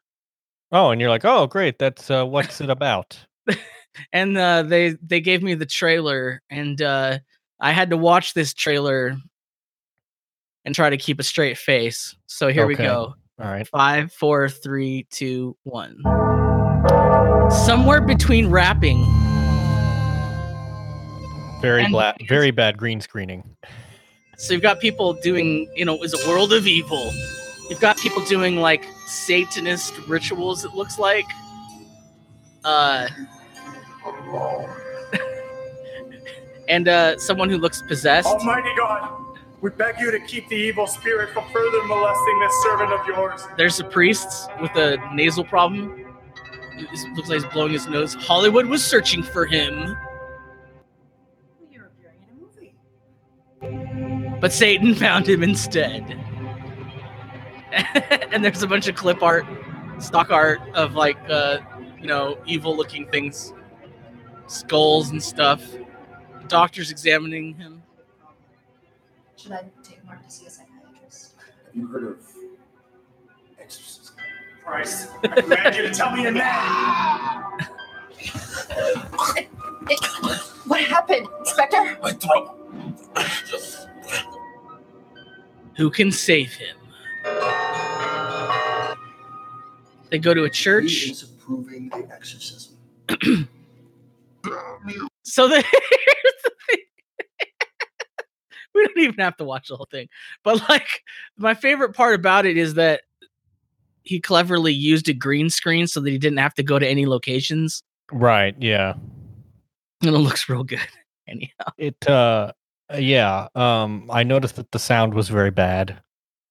Oh, 0.73 0.91
and 0.91 1.01
you're 1.01 1.11
like, 1.11 1.25
"Oh, 1.25 1.47
great. 1.49 1.79
That's 1.81 2.11
uh 2.11 2.25
what's 2.25 2.61
it 2.61 2.71
about?" 2.71 3.19
And 4.13 4.39
uh, 4.39 4.63
they 4.63 4.91
they 5.03 5.21
gave 5.21 5.43
me 5.43 5.55
the 5.55 5.67
trailer, 5.67 6.41
and 6.49 6.81
uh, 6.81 7.19
I 7.61 7.73
had 7.73 7.91
to 7.91 7.97
watch 7.97 8.35
this 8.35 8.55
trailer 8.55 9.17
and 10.65 10.75
try 10.75 10.91
to 10.91 10.97
keep 10.97 11.19
a 11.19 11.25
straight 11.25 11.59
face. 11.59 12.15
So 12.27 12.49
here 12.53 12.67
we 12.67 12.77
go. 12.77 13.15
All 13.41 13.47
right. 13.51 13.67
Five, 13.67 14.13
four, 14.13 14.49
three, 14.49 15.07
two, 15.11 15.57
one. 15.65 16.03
Somewhere 17.67 18.01
between 18.01 18.49
rapping. 18.49 19.03
Very 21.61 21.85
And- 21.85 21.93
black, 21.93 22.17
very 22.29 22.51
bad 22.51 22.79
green 22.79 23.01
screening. 23.01 23.45
So 24.37 24.55
you've 24.55 24.63
got 24.63 24.81
people 24.81 25.13
doing, 25.13 25.71
you 25.77 25.85
know, 25.85 26.03
is 26.03 26.15
a 26.15 26.29
world 26.29 26.53
of 26.55 26.67
evil. 26.67 27.13
You've 27.69 27.81
got 27.81 27.99
people 27.99 28.25
doing 28.25 28.57
like 28.57 28.87
Satanist 29.07 29.99
rituals. 30.09 30.65
It 30.65 30.75
looks 30.75 30.99
like. 30.99 31.27
Uh. 32.65 33.07
and 36.69 36.89
uh, 36.89 37.19
someone 37.19 37.51
who 37.51 37.59
looks 37.59 37.83
possessed. 37.83 38.29
Almighty 38.29 38.71
God, 38.77 39.13
we 39.61 39.69
beg 39.71 40.01
you 40.01 40.11
to 40.11 40.19
keep 40.21 40.49
the 40.49 40.57
evil 40.57 40.87
spirit 40.87 41.31
from 41.35 41.45
further 41.53 41.85
molesting 41.85 42.41
this 42.41 42.55
servant 42.63 42.93
of 42.93 43.07
yours. 43.07 43.47
There's 43.59 43.79
a 43.79 43.85
priest 43.85 44.49
with 44.61 44.75
a 44.77 44.97
nasal 45.15 45.45
problem. 45.45 46.07
It 46.79 46.89
looks 47.15 47.29
like 47.29 47.43
he's 47.43 47.53
blowing 47.53 47.73
his 47.73 47.87
nose. 47.87 48.15
Hollywood 48.15 48.65
was 48.67 48.83
searching 48.83 49.23
for 49.23 49.45
him. 49.45 49.97
But 54.41 54.53
Satan 54.53 54.95
found 54.95 55.29
him 55.29 55.43
instead. 55.43 56.19
and 58.33 58.45
there's 58.45 58.63
a 58.63 58.67
bunch 58.67 58.89
of 58.89 58.95
clip 58.95 59.23
art, 59.23 59.45
stock 59.99 60.31
art 60.31 60.61
of 60.75 60.95
like, 60.95 61.19
uh, 61.29 61.59
you 62.01 62.07
know, 62.07 62.39
evil 62.47 62.77
looking 62.77 63.07
things, 63.09 63.53
skulls 64.47 65.11
and 65.11 65.23
stuff. 65.23 65.63
The 66.41 66.49
Doctors 66.49 66.91
examining 66.91 67.55
him. 67.55 67.83
Should 69.37 69.53
I 69.53 69.65
take 69.83 70.05
Mark 70.05 70.25
to 70.25 70.31
see 70.31 70.47
a 70.47 70.51
psychiatrist? 70.51 71.35
Have 71.67 71.77
you 71.77 71.87
heard 71.87 72.05
of 72.05 72.19
exorcism? 73.61 74.15
Christ, 74.65 75.11
I 75.23 75.41
command 75.41 75.77
you 75.77 75.83
to 75.83 75.91
tell 75.91 76.13
me 76.13 76.23
your 76.23 76.33
name. 76.33 76.45
What 80.67 80.83
happened, 80.83 81.27
Inspector? 81.41 81.99
My 82.01 82.13
throat. 82.13 82.57
Who 85.77 85.91
can 85.91 86.13
save 86.13 86.53
him? 86.53 86.77
They 90.11 90.19
go 90.19 90.35
to 90.35 90.45
a 90.45 90.51
church. 90.51 91.07
Disapproving 91.07 91.89
the 91.91 92.09
exorcism. 92.13 92.77
So 95.23 95.47
the, 95.47 95.55
here's 95.55 96.35
the 96.43 96.51
thing. 96.69 96.79
we 98.75 98.87
don't 98.87 98.99
even 98.99 99.21
have 99.21 99.37
to 99.37 99.45
watch 99.45 99.69
the 99.69 99.77
whole 99.77 99.89
thing. 99.91 100.09
But 100.43 100.69
like 100.69 101.05
my 101.37 101.55
favorite 101.55 101.95
part 101.95 102.15
about 102.15 102.47
it 102.47 102.57
is 102.57 102.75
that 102.75 103.03
he 104.03 104.19
cleverly 104.19 104.73
used 104.73 105.09
a 105.09 105.13
green 105.13 105.51
screen 105.51 105.87
so 105.87 106.01
that 106.01 106.11
he 106.11 106.19
didn't 106.19 106.39
have 106.39 106.55
to 106.55 106.63
go 106.63 106.79
to 106.79 106.89
any 106.89 107.07
locations. 107.07 107.83
Right. 108.11 108.57
Yeah. 108.59 108.95
And 110.03 110.15
it 110.15 110.19
looks 110.19 110.49
real 110.49 110.65
good. 110.65 110.81
Anyhow. 111.29 111.73
It. 111.79 112.09
uh 112.09 112.53
Yeah. 112.99 113.49
Um. 113.55 114.09
I 114.13 114.23
noticed 114.23 114.57
that 114.57 114.71
the 114.73 114.79
sound 114.79 115.15
was 115.15 115.29
very 115.29 115.51
bad 115.51 116.01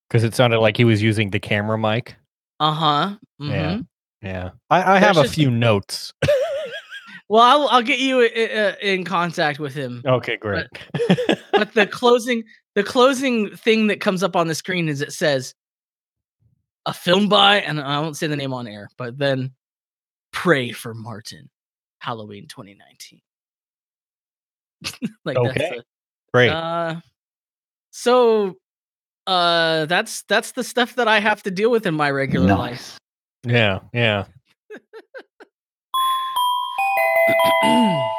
because 0.10 0.23
it 0.23 0.34
sounded 0.36 0.60
like 0.60 0.78
he 0.78 0.86
was 0.86 1.02
using 1.02 1.30
the 1.32 1.39
camera 1.39 1.78
mic. 1.78 2.15
Uh-huh. 2.60 3.15
Yeah. 3.39 3.75
mhm. 3.75 3.88
Yeah. 4.21 4.49
I, 4.69 4.95
I 4.95 4.99
have 4.99 5.17
a 5.17 5.23
just- 5.23 5.36
few 5.36 5.49
notes. 5.52 6.13
Well, 7.32 7.43
I'll, 7.43 7.67
I'll 7.67 7.84
get 7.84 7.99
you 7.99 8.21
uh, 8.21 8.73
in 8.82 9.04
contact 9.04 9.60
with 9.60 9.75
him. 9.75 10.02
okay. 10.04 10.36
Great. 10.36 10.65
but 11.54 11.71
the 11.75 11.86
closing 11.91 12.43
the 12.73 12.82
closing 12.84 13.56
thing 13.56 13.86
that 13.86 14.02
comes 14.02 14.23
up 14.23 14.36
on 14.36 14.47
the 14.47 14.56
screen 14.56 14.89
is 14.89 14.99
it 14.99 15.13
says 15.13 15.54
a 16.88 16.93
film 16.93 17.30
by 17.30 17.58
and 17.62 17.80
I 17.80 17.99
won't 17.99 18.17
say 18.17 18.25
the 18.25 18.36
name 18.36 18.52
on 18.52 18.65
air, 18.65 18.89
but 18.97 19.19
then 19.19 19.52
pray 20.34 20.71
for 20.71 20.95
Martin, 20.95 21.52
Halloween 21.99 22.47
2019. 22.47 23.21
like 25.23 25.38
Okay. 25.38 25.54
that's 25.56 25.84
Great. 26.33 26.49
uh 26.51 26.95
so 27.91 28.55
uh 29.27 29.85
that's 29.85 30.23
that's 30.23 30.51
the 30.53 30.63
stuff 30.63 30.95
that 30.95 31.07
I 31.07 31.19
have 31.19 31.43
to 31.43 31.51
deal 31.51 31.71
with 31.71 31.85
in 31.85 31.93
my 31.95 32.09
regular 32.11 32.53
life. 32.55 32.97
yeah. 33.45 33.79
Yeah. 33.93 34.25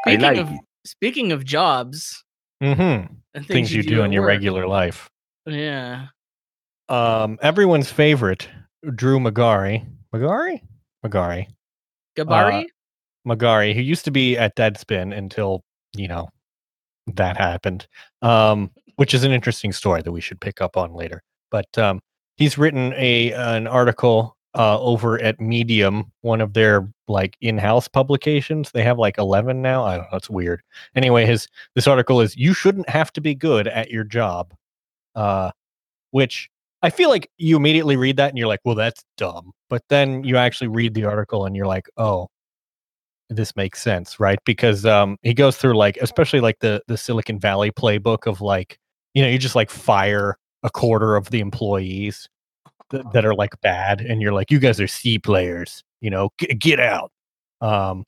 speaking 0.00 0.20
like 0.20 0.38
of 0.38 0.50
it. 0.50 0.60
speaking 0.86 1.32
of 1.32 1.44
jobs 1.44 2.22
Mm-hmm. 2.62 3.12
and 3.34 3.46
Things, 3.46 3.74
you 3.74 3.82
do, 3.82 4.00
at 4.00 4.06
in 4.06 4.12
your 4.12 4.22
work, 4.22 4.28
regular 4.28 4.66
life. 4.66 5.10
Yeah. 5.44 6.06
Um. 6.88 7.36
Everyone's 7.42 7.90
favorite, 7.90 8.48
Drew 8.94 9.20
Magary. 9.20 9.84
Magary. 10.12 10.62
Magary. 11.02 11.48
Gabari? 12.16 12.64
Magary, 13.26 13.74
who 13.74 13.82
used 13.82 14.04
to 14.06 14.10
be 14.10 14.38
at 14.38 14.56
Deadspin 14.56 15.14
until 15.14 15.62
you 15.94 16.08
know 16.08 16.28
that 17.06 17.36
happened. 17.36 17.86
Um, 18.22 18.70
which 18.96 19.12
is 19.14 19.24
an 19.24 19.32
interesting 19.32 19.72
story 19.72 20.02
that 20.02 20.12
we 20.12 20.20
should 20.20 20.40
pick 20.40 20.60
up 20.60 20.76
on 20.76 20.94
later. 20.94 21.22
But 21.50 21.76
um, 21.78 22.00
he's 22.36 22.58
written 22.58 22.92
a 22.96 23.32
an 23.32 23.66
article 23.66 24.36
uh, 24.54 24.80
over 24.80 25.20
at 25.20 25.40
Medium, 25.40 26.12
one 26.22 26.40
of 26.40 26.52
their 26.54 26.88
like 27.08 27.36
in-house 27.40 27.88
publications. 27.88 28.70
They 28.72 28.82
have 28.84 28.98
like 28.98 29.18
eleven 29.18 29.62
now. 29.62 29.84
I 29.84 29.96
don't 29.96 30.10
know. 30.12 30.16
It's 30.16 30.30
weird. 30.30 30.62
Anyway, 30.94 31.26
his 31.26 31.48
this 31.74 31.86
article 31.88 32.20
is 32.20 32.36
"You 32.36 32.54
shouldn't 32.54 32.88
have 32.88 33.12
to 33.14 33.20
be 33.20 33.34
good 33.34 33.66
at 33.68 33.90
your 33.90 34.04
job," 34.04 34.54
uh, 35.16 35.50
which 36.12 36.50
I 36.82 36.90
feel 36.90 37.10
like 37.10 37.30
you 37.38 37.56
immediately 37.56 37.96
read 37.96 38.16
that 38.18 38.30
and 38.30 38.38
you're 38.38 38.48
like, 38.48 38.60
"Well, 38.64 38.76
that's 38.76 39.04
dumb," 39.18 39.52
but 39.70 39.82
then 39.90 40.24
you 40.24 40.36
actually 40.36 40.68
read 40.68 40.94
the 40.94 41.04
article 41.06 41.46
and 41.46 41.56
you're 41.56 41.66
like, 41.68 41.88
"Oh." 41.96 42.28
This 43.36 43.54
makes 43.56 43.82
sense 43.82 44.18
right? 44.20 44.38
Because 44.44 44.84
um 44.86 45.18
he 45.22 45.34
goes 45.34 45.56
through 45.56 45.76
like 45.76 45.96
especially 45.98 46.40
like 46.40 46.58
the 46.60 46.82
the 46.88 46.96
silicon 46.96 47.38
valley 47.38 47.70
playbook 47.70 48.26
of 48.26 48.40
like 48.40 48.78
you 49.14 49.22
know 49.22 49.28
you 49.28 49.38
just 49.38 49.54
like 49.54 49.70
fire 49.70 50.36
a 50.62 50.70
quarter 50.70 51.16
of 51.16 51.30
the 51.30 51.40
employees 51.40 52.28
th- 52.90 53.04
that 53.12 53.24
are 53.24 53.34
like 53.34 53.60
bad 53.60 54.00
and 54.00 54.22
you're 54.22 54.32
like 54.32 54.50
you 54.50 54.58
guys 54.58 54.80
are 54.80 54.86
c 54.88 55.18
players 55.18 55.82
you 56.00 56.10
know 56.10 56.30
g- 56.38 56.46
get 56.54 56.80
out. 56.80 57.10
Um 57.60 58.04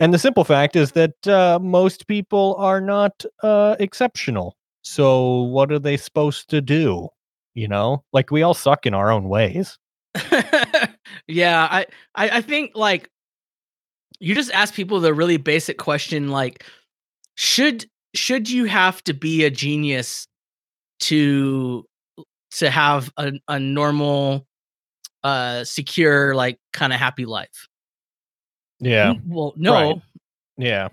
and 0.00 0.14
the 0.14 0.18
simple 0.18 0.44
fact 0.44 0.76
is 0.76 0.92
that 0.92 1.26
uh, 1.26 1.58
most 1.60 2.06
people 2.06 2.54
are 2.56 2.80
not 2.80 3.24
uh, 3.42 3.74
exceptional. 3.80 4.56
So 4.82 5.42
what 5.42 5.72
are 5.72 5.78
they 5.80 5.96
supposed 5.96 6.48
to 6.50 6.60
do 6.60 7.08
you 7.54 7.66
know? 7.66 8.04
Like 8.12 8.30
we 8.30 8.42
all 8.42 8.54
suck 8.54 8.86
in 8.86 8.94
our 8.94 9.10
own 9.10 9.28
ways. 9.28 9.78
Yeah, 11.26 11.68
I, 11.70 11.86
I 12.14 12.30
I 12.38 12.42
think 12.42 12.72
like 12.74 13.10
you 14.20 14.34
just 14.34 14.50
ask 14.52 14.74
people 14.74 15.00
the 15.00 15.14
really 15.14 15.36
basic 15.36 15.78
question 15.78 16.28
like 16.28 16.64
should 17.36 17.86
should 18.14 18.50
you 18.50 18.64
have 18.64 19.02
to 19.04 19.14
be 19.14 19.44
a 19.44 19.50
genius 19.50 20.26
to 21.00 21.84
to 22.50 22.70
have 22.70 23.12
a, 23.16 23.32
a 23.46 23.60
normal 23.60 24.46
uh 25.22 25.62
secure 25.64 26.34
like 26.34 26.58
kind 26.72 26.92
of 26.92 26.98
happy 26.98 27.24
life? 27.24 27.68
Yeah. 28.80 29.14
Well 29.26 29.52
no. 29.56 29.72
Right. 29.72 30.02
yeah. 30.56 30.88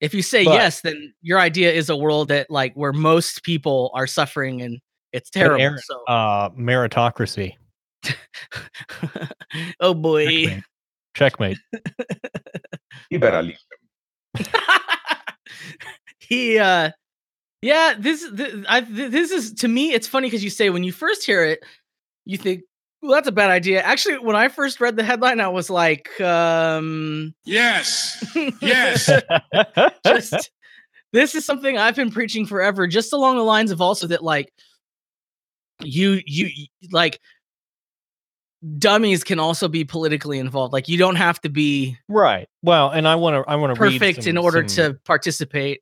If 0.00 0.14
you 0.14 0.22
say 0.22 0.44
But- 0.44 0.54
yes 0.54 0.80
then 0.82 1.14
your 1.22 1.38
idea 1.38 1.72
is 1.72 1.88
a 1.88 1.96
world 1.96 2.28
that 2.28 2.50
like 2.50 2.74
where 2.74 2.92
most 2.92 3.42
people 3.42 3.90
are 3.94 4.06
suffering 4.06 4.62
and 4.62 4.80
it's 5.12 5.30
terrible 5.30 5.60
Aaron, 5.60 5.78
so 5.78 6.04
uh 6.04 6.50
meritocracy. 6.50 7.54
Oh 9.80 9.94
boy 9.94 10.62
checkmate 11.14 11.58
You 13.10 13.18
better 13.18 13.42
leave. 13.42 13.56
he 16.18 16.58
uh 16.58 16.90
yeah 17.62 17.94
this 17.98 18.26
this, 18.32 18.64
I, 18.68 18.80
th- 18.80 19.10
this 19.10 19.30
is 19.30 19.52
to 19.54 19.68
me 19.68 19.92
it's 19.92 20.06
funny 20.06 20.28
because 20.28 20.44
you 20.44 20.50
say 20.50 20.70
when 20.70 20.84
you 20.84 20.92
first 20.92 21.26
hear 21.26 21.44
it 21.44 21.60
you 22.24 22.38
think 22.38 22.62
well 23.02 23.12
that's 23.12 23.28
a 23.28 23.32
bad 23.32 23.50
idea 23.50 23.82
actually 23.82 24.18
when 24.18 24.36
i 24.36 24.48
first 24.48 24.80
read 24.80 24.96
the 24.96 25.02
headline 25.02 25.40
i 25.40 25.48
was 25.48 25.68
like 25.68 26.20
um 26.20 27.34
Yes. 27.44 28.24
Yes. 28.60 29.10
just 30.06 30.50
this 31.12 31.34
is 31.34 31.44
something 31.44 31.76
i've 31.76 31.96
been 31.96 32.10
preaching 32.12 32.46
forever 32.46 32.86
just 32.86 33.12
along 33.12 33.36
the 33.36 33.42
lines 33.42 33.70
of 33.72 33.80
also 33.80 34.06
that 34.06 34.22
like 34.22 34.52
you 35.82 36.20
you 36.26 36.50
like 36.92 37.18
dummies 38.78 39.24
can 39.24 39.38
also 39.38 39.68
be 39.68 39.84
politically 39.84 40.38
involved 40.38 40.72
like 40.72 40.88
you 40.88 40.98
don't 40.98 41.16
have 41.16 41.40
to 41.40 41.48
be 41.48 41.96
Right. 42.08 42.46
Well, 42.62 42.90
and 42.90 43.08
I 43.08 43.14
want 43.14 43.44
to 43.44 43.50
I 43.50 43.56
want 43.56 43.74
to 43.74 43.78
perfect 43.78 44.26
in 44.26 44.36
order 44.36 44.62
to 44.62 44.98
participate 45.04 45.80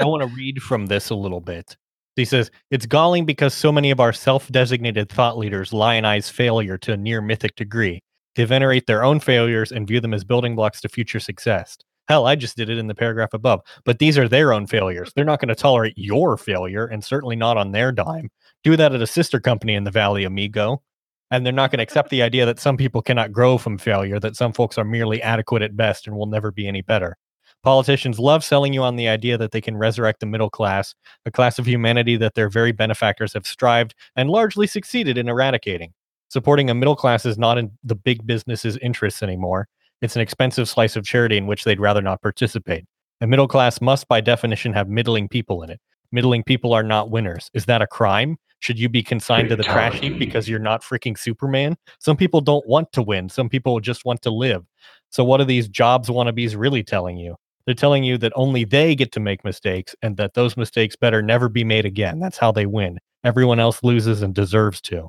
I 0.00 0.04
want 0.04 0.22
to 0.22 0.34
read 0.34 0.62
from 0.62 0.86
this 0.86 1.10
a 1.10 1.14
little 1.14 1.40
bit. 1.40 1.76
He 2.16 2.24
says, 2.24 2.50
It's 2.70 2.86
galling 2.86 3.26
because 3.26 3.52
so 3.52 3.70
many 3.70 3.90
of 3.90 4.00
our 4.00 4.12
self 4.12 4.50
designated 4.50 5.10
thought 5.10 5.36
leaders 5.36 5.72
lionize 5.72 6.30
failure 6.30 6.78
to 6.78 6.92
a 6.92 6.96
near 6.96 7.20
mythic 7.20 7.54
degree. 7.56 8.00
They 8.34 8.44
venerate 8.44 8.86
their 8.86 9.04
own 9.04 9.20
failures 9.20 9.70
and 9.70 9.86
view 9.86 10.00
them 10.00 10.14
as 10.14 10.24
building 10.24 10.56
blocks 10.56 10.80
to 10.82 10.88
future 10.88 11.20
success. 11.20 11.76
Hell, 12.08 12.26
I 12.26 12.36
just 12.36 12.56
did 12.56 12.70
it 12.70 12.78
in 12.78 12.86
the 12.86 12.94
paragraph 12.94 13.34
above, 13.34 13.60
but 13.84 13.98
these 13.98 14.16
are 14.16 14.28
their 14.28 14.52
own 14.52 14.66
failures. 14.66 15.12
They're 15.14 15.24
not 15.24 15.40
going 15.40 15.48
to 15.48 15.54
tolerate 15.54 15.94
your 15.96 16.36
failure 16.36 16.86
and 16.86 17.02
certainly 17.02 17.34
not 17.34 17.56
on 17.56 17.72
their 17.72 17.90
dime. 17.90 18.30
Do 18.62 18.76
that 18.76 18.94
at 18.94 19.02
a 19.02 19.06
sister 19.06 19.40
company 19.40 19.74
in 19.74 19.84
the 19.84 19.90
Valley, 19.90 20.24
amigo. 20.24 20.82
And 21.30 21.44
they're 21.44 21.52
not 21.52 21.70
going 21.70 21.78
to 21.78 21.82
accept 21.82 22.10
the 22.10 22.22
idea 22.22 22.46
that 22.46 22.60
some 22.60 22.76
people 22.76 23.02
cannot 23.02 23.32
grow 23.32 23.58
from 23.58 23.78
failure, 23.78 24.20
that 24.20 24.36
some 24.36 24.52
folks 24.52 24.78
are 24.78 24.84
merely 24.84 25.22
adequate 25.22 25.62
at 25.62 25.76
best 25.76 26.06
and 26.06 26.16
will 26.16 26.26
never 26.26 26.50
be 26.50 26.68
any 26.68 26.82
better. 26.82 27.16
Politicians 27.62 28.20
love 28.20 28.44
selling 28.44 28.72
you 28.72 28.82
on 28.82 28.96
the 28.96 29.08
idea 29.08 29.36
that 29.36 29.50
they 29.50 29.60
can 29.60 29.76
resurrect 29.76 30.20
the 30.20 30.26
middle 30.26 30.50
class, 30.50 30.94
a 31.24 31.30
class 31.30 31.58
of 31.58 31.66
humanity 31.66 32.16
that 32.16 32.34
their 32.34 32.48
very 32.48 32.70
benefactors 32.70 33.32
have 33.32 33.46
strived 33.46 33.94
and 34.14 34.30
largely 34.30 34.66
succeeded 34.66 35.18
in 35.18 35.28
eradicating. 35.28 35.92
Supporting 36.28 36.70
a 36.70 36.74
middle 36.74 36.96
class 36.96 37.26
is 37.26 37.38
not 37.38 37.58
in 37.58 37.72
the 37.82 37.96
big 37.96 38.26
business's 38.26 38.76
interests 38.78 39.22
anymore. 39.22 39.68
It's 40.02 40.14
an 40.14 40.22
expensive 40.22 40.68
slice 40.68 40.94
of 40.94 41.04
charity 41.04 41.36
in 41.36 41.46
which 41.46 41.64
they'd 41.64 41.80
rather 41.80 42.02
not 42.02 42.22
participate. 42.22 42.84
A 43.20 43.26
middle 43.26 43.48
class 43.48 43.80
must, 43.80 44.06
by 44.08 44.20
definition, 44.20 44.72
have 44.72 44.88
middling 44.88 45.28
people 45.28 45.62
in 45.62 45.70
it. 45.70 45.80
Middling 46.12 46.44
people 46.44 46.72
are 46.72 46.82
not 46.82 47.10
winners. 47.10 47.50
Is 47.54 47.64
that 47.64 47.82
a 47.82 47.86
crime? 47.86 48.36
Should 48.60 48.78
you 48.78 48.88
be 48.88 49.02
consigned 49.02 49.48
to 49.50 49.56
the 49.56 49.62
trash 49.62 50.00
heap 50.00 50.18
because 50.18 50.48
you're 50.48 50.58
not 50.58 50.82
freaking 50.82 51.18
Superman? 51.18 51.76
Some 51.98 52.16
people 52.16 52.40
don't 52.40 52.66
want 52.66 52.90
to 52.92 53.02
win. 53.02 53.28
Some 53.28 53.48
people 53.48 53.78
just 53.80 54.04
want 54.04 54.22
to 54.22 54.30
live. 54.30 54.64
So, 55.10 55.24
what 55.24 55.40
are 55.40 55.44
these 55.44 55.68
jobs 55.68 56.08
wannabes 56.08 56.56
really 56.56 56.82
telling 56.82 57.16
you? 57.18 57.36
They're 57.66 57.74
telling 57.74 58.04
you 58.04 58.16
that 58.18 58.32
only 58.36 58.64
they 58.64 58.94
get 58.94 59.12
to 59.12 59.20
make 59.20 59.44
mistakes 59.44 59.94
and 60.02 60.16
that 60.16 60.34
those 60.34 60.56
mistakes 60.56 60.96
better 60.96 61.20
never 61.22 61.48
be 61.48 61.64
made 61.64 61.84
again. 61.84 62.18
That's 62.20 62.38
how 62.38 62.52
they 62.52 62.64
win. 62.66 62.98
Everyone 63.24 63.58
else 63.60 63.82
loses 63.82 64.22
and 64.22 64.34
deserves 64.34 64.80
to. 64.82 65.08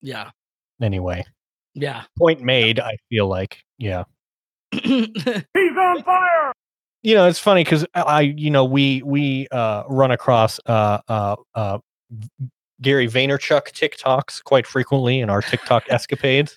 Yeah. 0.00 0.30
Anyway, 0.80 1.24
Yeah. 1.74 2.02
point 2.18 2.40
made, 2.42 2.80
I 2.80 2.96
feel 3.08 3.28
like. 3.28 3.62
Yeah. 3.78 4.04
He's 4.72 5.06
on 5.78 6.02
fire. 6.02 6.52
You 7.02 7.14
know, 7.16 7.26
it's 7.28 7.38
funny 7.38 7.64
because 7.64 7.84
I, 7.94 8.20
you 8.22 8.50
know, 8.50 8.64
we 8.64 9.02
we 9.04 9.48
uh, 9.50 9.82
run 9.88 10.10
across 10.12 10.60
uh, 10.66 10.98
uh, 11.08 11.36
uh, 11.54 11.78
Gary 12.80 13.08
Vaynerchuk 13.08 13.72
TikToks 13.72 14.42
quite 14.42 14.66
frequently 14.66 15.20
in 15.20 15.30
our 15.30 15.42
TikTok 15.42 15.84
escapades. 15.90 16.56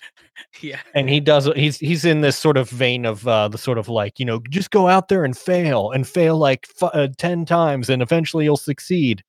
Yeah. 0.60 0.80
and 0.94 1.08
he 1.08 1.18
does 1.20 1.46
he's 1.56 1.78
he's 1.78 2.04
in 2.04 2.20
this 2.20 2.36
sort 2.36 2.58
of 2.58 2.68
vein 2.68 3.06
of 3.06 3.26
uh 3.26 3.48
the 3.48 3.56
sort 3.56 3.78
of 3.78 3.88
like 3.88 4.18
you 4.20 4.26
know 4.26 4.40
just 4.50 4.70
go 4.70 4.86
out 4.86 5.08
there 5.08 5.24
and 5.24 5.36
fail 5.36 5.90
and 5.92 6.06
fail 6.06 6.36
like 6.36 6.66
f- 6.80 6.90
uh, 6.92 7.08
10 7.16 7.46
times 7.46 7.88
and 7.88 8.02
eventually 8.02 8.44
you'll 8.44 8.58
succeed 8.58 9.24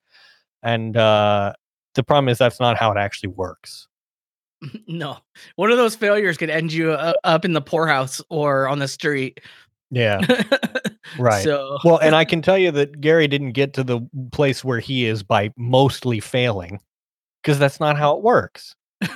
and 0.63 0.97
uh 0.97 1.53
the 1.95 2.03
problem 2.03 2.27
is 2.27 2.37
that's 2.37 2.59
not 2.59 2.75
how 2.77 2.91
it 2.91 2.97
actually 2.97 3.29
works 3.29 3.87
no. 4.87 5.17
One 5.55 5.71
of 5.71 5.77
those 5.77 5.95
failures 5.95 6.35
could 6.37 6.49
end 6.49 6.73
you 6.73 6.91
uh, 6.91 7.13
up 7.23 7.45
in 7.45 7.53
the 7.53 7.61
poorhouse 7.61 8.21
or 8.29 8.67
on 8.67 8.79
the 8.79 8.87
street. 8.87 9.39
yeah 9.91 10.19
right. 11.17 11.43
So 11.43 11.77
well 11.83 11.97
and 11.97 12.15
i 12.15 12.25
can 12.25 12.41
tell 12.41 12.57
you 12.57 12.71
that 12.71 12.99
gary 13.01 13.27
didn't 13.27 13.51
get 13.51 13.73
to 13.73 13.83
the 13.83 14.01
place 14.31 14.63
where 14.63 14.79
he 14.79 15.05
is 15.05 15.23
by 15.23 15.51
mostly 15.57 16.19
failing 16.19 16.79
because 17.41 17.59
that's 17.59 17.79
not 17.79 17.97
how 17.97 18.17
it 18.17 18.23
works 18.23 18.75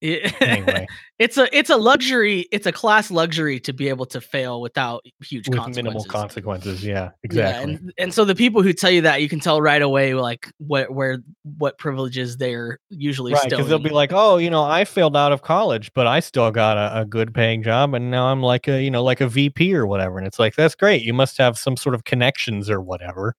Yeah. 0.00 0.30
Anyway. 0.40 0.86
it's 1.18 1.36
a 1.36 1.54
it's 1.56 1.68
a 1.68 1.76
luxury. 1.76 2.46
It's 2.50 2.66
a 2.66 2.72
class 2.72 3.10
luxury 3.10 3.60
to 3.60 3.72
be 3.72 3.88
able 3.88 4.06
to 4.06 4.20
fail 4.20 4.60
without 4.60 5.04
huge 5.22 5.48
with 5.48 5.58
consequences. 5.58 5.76
minimal 5.76 6.04
consequences 6.04 6.84
yeah 6.84 6.94
Yeah, 6.94 7.10
exactly 7.22 7.74
and, 7.74 7.92
and 7.98 8.14
so 8.14 8.24
the 8.24 8.34
people 8.34 8.62
who 8.62 8.72
tell 8.72 8.90
you 8.90 9.02
that, 9.02 9.20
you 9.20 9.28
can 9.28 9.40
tell 9.40 9.60
right 9.60 9.82
away, 9.82 10.14
like 10.14 10.50
what 10.58 10.92
where 10.92 11.18
what 11.42 11.78
privileges 11.78 12.38
they're 12.38 12.78
usually 12.88 13.32
right 13.32 13.50
because 13.50 13.68
they'll 13.68 13.78
be 13.78 13.90
like 13.90 14.12
oh 14.12 14.36
you 14.38 14.50
know 14.50 14.62
i 14.62 14.84
failed 14.84 15.16
out 15.16 15.32
of 15.32 15.42
college 15.42 15.92
but 15.94 16.06
i 16.06 16.20
still 16.20 16.50
got 16.50 16.76
a, 16.76 17.00
a 17.00 17.04
good 17.04 17.34
paying 17.34 17.62
job 17.62 17.94
and 17.94 18.10
now 18.10 18.26
i'm 18.26 18.42
like 18.42 18.68
a 18.68 18.82
you 18.82 18.90
know 18.90 19.02
like 19.02 19.20
a 19.20 19.28
vp 19.28 19.74
or 19.74 19.86
whatever 19.86 20.18
and 20.18 20.26
it's 20.26 20.38
like 20.38 20.54
that's 20.54 20.74
great 20.74 21.02
you 21.02 21.12
must 21.12 21.38
have 21.38 21.58
some 21.58 21.76
sort 21.76 21.94
of 21.94 22.04
connections 22.04 22.70
or 22.70 22.80
whatever 22.80 23.34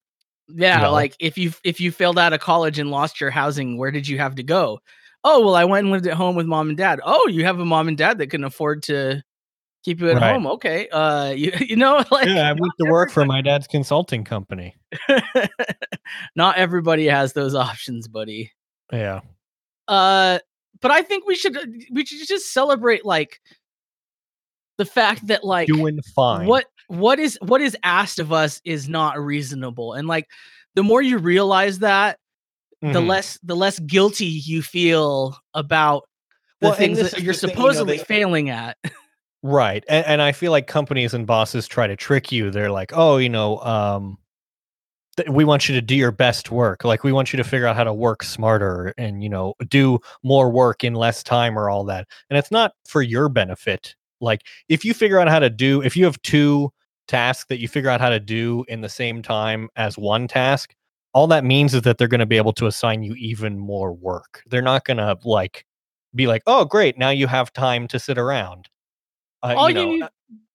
yeah, 0.56 0.82
know? 0.82 0.92
like 0.92 1.16
if 1.20 1.38
you 1.38 1.54
if 1.64 1.80
you 1.80 1.92
failed 1.92 2.20
out 2.20 2.34
of 2.34 2.40
college 2.40 2.80
and 2.80 2.92
lost 2.92 3.22
your 3.22 3.30
housing, 3.30 3.78
where 3.78 3.92
did 3.92 4.08
you 4.08 4.18
have 4.18 4.36
to 4.36 4.44
go? 4.44 4.80
Oh 5.24 5.46
well, 5.46 5.56
I 5.56 5.66
went 5.66 5.86
and 5.86 5.92
lived 5.92 6.08
at 6.08 6.14
home 6.16 6.36
with 6.36 6.48
mom 6.48 6.70
and 6.70 6.78
dad. 6.78 7.00
Oh, 7.04 7.28
you 7.28 7.46
have 7.46 7.60
a 7.60 7.66
mom 7.66 7.88
and 7.88 7.98
dad 7.98 8.18
that 8.18 8.28
can 8.28 8.44
afford 8.44 8.84
to 8.84 9.24
keep 9.84 10.00
you 10.00 10.10
at 10.10 10.16
Right. 10.18 10.32
home. 10.32 10.48
Okay, 10.48 10.88
uh, 10.90 11.30
you 11.36 11.52
you 11.60 11.76
know 11.76 12.04
like 12.12 12.28
yeah 12.28 12.50
i 12.50 12.54
went 12.54 12.74
to 12.80 12.90
work 12.90 13.12
for 13.12 13.26
my 13.26 13.42
dad's 13.42 13.68
consulting 13.68 14.24
company 14.24 14.76
not 16.36 16.58
everybody 16.58 17.06
has 17.08 17.34
those 17.34 17.56
options, 17.56 18.08
buddy. 18.08 18.52
yeah 18.92 19.22
Uh, 19.88 20.40
but 20.82 20.92
I 20.92 21.02
think 21.04 21.28
we 21.28 21.36
should 21.36 21.56
uh, 21.56 21.66
we 21.92 22.06
should 22.06 22.28
just 22.28 22.52
celebrate 22.54 23.06
like 23.06 23.40
the 24.78 24.86
fact 24.86 25.28
that 25.28 25.44
like 25.44 25.68
doing 25.68 26.00
fine 26.16 26.48
what 26.48 26.66
what 26.88 27.20
is 27.20 27.38
what 27.42 27.62
is 27.62 27.78
asked 27.84 28.20
of 28.20 28.34
us 28.34 28.60
is 28.66 28.90
not 28.90 29.20
reasonable, 29.20 29.94
and 29.94 30.08
like 30.08 30.28
the 30.76 30.84
more 30.84 31.02
you 31.02 31.18
realize 31.20 31.80
that, 31.80 32.18
the 32.82 32.88
Mhm. 33.00 33.08
less 33.08 33.40
the 33.44 33.56
less 33.56 33.80
guilty 33.80 34.26
you 34.26 34.62
feel 34.62 35.38
about 35.54 36.04
the 36.60 36.68
Well, 36.70 36.76
things 36.76 36.98
that 37.00 37.22
you're 37.22 37.34
the 37.34 37.40
thing, 37.40 37.50
you 37.52 37.56
know, 37.56 37.62
supposedly 37.62 37.98
they- 37.98 38.04
failing 38.04 38.50
at. 38.50 38.78
Right. 39.44 39.84
And, 39.90 40.06
and 40.06 40.22
I 40.22 40.34
feel 40.34 40.52
like 40.52 40.68
companies 40.68 41.16
and 41.16 41.26
bosses 41.26 41.68
try 41.68 41.88
to 41.88 41.96
trick 41.96 42.32
you. 42.32 42.52
They're 42.52 42.70
like, 42.70 42.92
oh, 42.94 43.18
you 43.18 43.28
know, 43.30 43.58
um, 43.62 44.20
th- 45.18 45.30
we 45.30 45.44
want 45.46 45.68
you 45.68 45.74
to 45.74 45.82
do 45.82 45.96
your 45.96 46.12
best 46.12 46.52
work. 46.52 46.84
Like, 46.84 47.04
we 47.04 47.12
want 47.12 47.34
you 47.34 47.38
to 47.38 47.44
figure 47.44 47.66
out 47.66 47.76
how 47.76 47.84
to 47.84 47.92
work 47.94 48.22
smarter 48.22 48.94
and, 49.00 49.24
you 49.24 49.30
know, 49.30 49.56
do 49.68 49.98
more 50.22 50.52
work 50.52 50.84
in 50.84 50.94
less 50.94 51.24
time 51.24 51.58
or 51.58 51.72
all 51.72 51.84
that. 51.86 52.08
And 52.30 52.38
it's 52.38 52.52
not 52.52 52.74
for 52.88 53.02
your 53.02 53.30
benefit. 53.30 53.96
Like, 54.20 54.42
if 54.70 54.86
you 54.86 54.94
figure 54.94 55.20
out 55.20 55.28
how 55.28 55.40
to 55.40 55.50
do, 55.50 55.82
if 55.82 55.98
you 55.98 56.06
have 56.06 56.22
two 56.22 56.72
tasks 57.08 57.46
that 57.50 57.60
you 57.60 57.68
figure 57.68 57.90
out 57.90 58.00
how 58.00 58.10
to 58.10 58.20
do 58.20 58.64
in 58.68 58.82
the 58.82 58.90
same 58.90 59.24
time 59.24 59.70
as 59.76 59.98
one 59.98 60.28
task, 60.28 60.76
all 61.14 61.28
that 61.28 61.44
means 61.44 61.74
is 61.74 61.82
that 61.84 61.98
they're 61.98 62.08
going 62.08 62.20
to 62.20 62.26
be 62.26 62.38
able 62.38 62.54
to 62.54 62.68
assign 62.68 63.04
you 63.04 63.14
even 63.16 63.58
more 63.60 63.94
work. 63.94 64.42
They're 64.48 64.62
not 64.62 64.86
going 64.86 64.98
to 64.98 65.18
like 65.24 65.66
be 66.16 66.28
like, 66.28 66.42
oh, 66.48 66.66
great, 66.66 66.98
now 66.98 67.10
you 67.10 67.28
have 67.28 67.52
time 67.54 67.88
to 67.90 68.00
sit 68.00 68.18
around. 68.18 68.70
Uh, 69.44 69.56
All 69.58 69.70
you 69.70 69.76
know, 69.76 69.82
you 69.92 70.04
uh, 70.04 70.10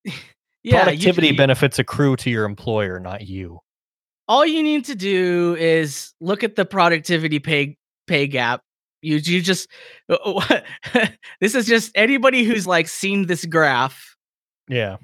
need, 0.04 0.14
yeah, 0.62 0.82
productivity 0.84 1.28
should- 1.28 1.36
benefits 1.36 1.78
accrue 1.78 2.16
to 2.16 2.30
your 2.30 2.44
employer, 2.44 2.98
not 3.00 3.26
you. 3.26 3.60
all 4.28 4.44
you 4.46 4.62
need 4.62 4.84
to 4.86 4.94
do 4.94 5.56
is 5.58 6.12
look 6.20 6.42
at 6.44 6.56
the 6.56 6.64
productivity 6.64 7.38
pay 7.38 7.76
pay 8.06 8.26
gap. 8.26 8.62
You 9.02 9.16
you 9.16 9.40
just 9.42 9.68
this 11.40 11.54
is 11.54 11.66
just 11.66 11.92
anybody 11.94 12.44
who's 12.44 12.66
like 12.66 12.88
seen 12.88 13.26
this 13.26 13.44
graph. 13.44 14.16
Yeah. 14.68 14.96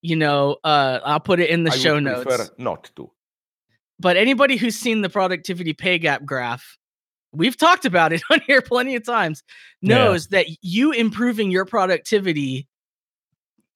You 0.00 0.16
know, 0.16 0.56
uh, 0.64 1.00
I'll 1.04 1.20
put 1.20 1.38
it 1.40 1.50
in 1.50 1.64
the 1.64 1.70
I 1.72 1.76
show 1.76 1.94
would 1.94 2.04
notes. 2.04 2.24
prefer 2.24 2.48
not 2.58 2.90
to. 2.96 3.10
But 4.02 4.16
anybody 4.16 4.56
who's 4.56 4.74
seen 4.74 5.00
the 5.02 5.08
productivity 5.08 5.72
pay 5.72 5.96
gap 5.96 6.24
graph, 6.24 6.76
we've 7.32 7.56
talked 7.56 7.84
about 7.84 8.12
it 8.12 8.20
on 8.30 8.40
here 8.40 8.60
plenty 8.60 8.96
of 8.96 9.06
times, 9.06 9.44
Yeah. 9.80 9.96
knows 9.96 10.26
that 10.28 10.46
you 10.60 10.90
improving 10.90 11.52
your 11.52 11.64
productivity 11.64 12.66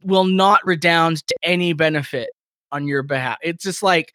will 0.02 0.24
not 0.24 0.60
redound 0.66 1.24
to 1.28 1.34
any 1.44 1.72
benefit 1.72 2.30
on 2.72 2.88
your 2.88 3.04
behalf. 3.04 3.38
It's 3.40 3.62
just 3.62 3.82
like 3.84 4.12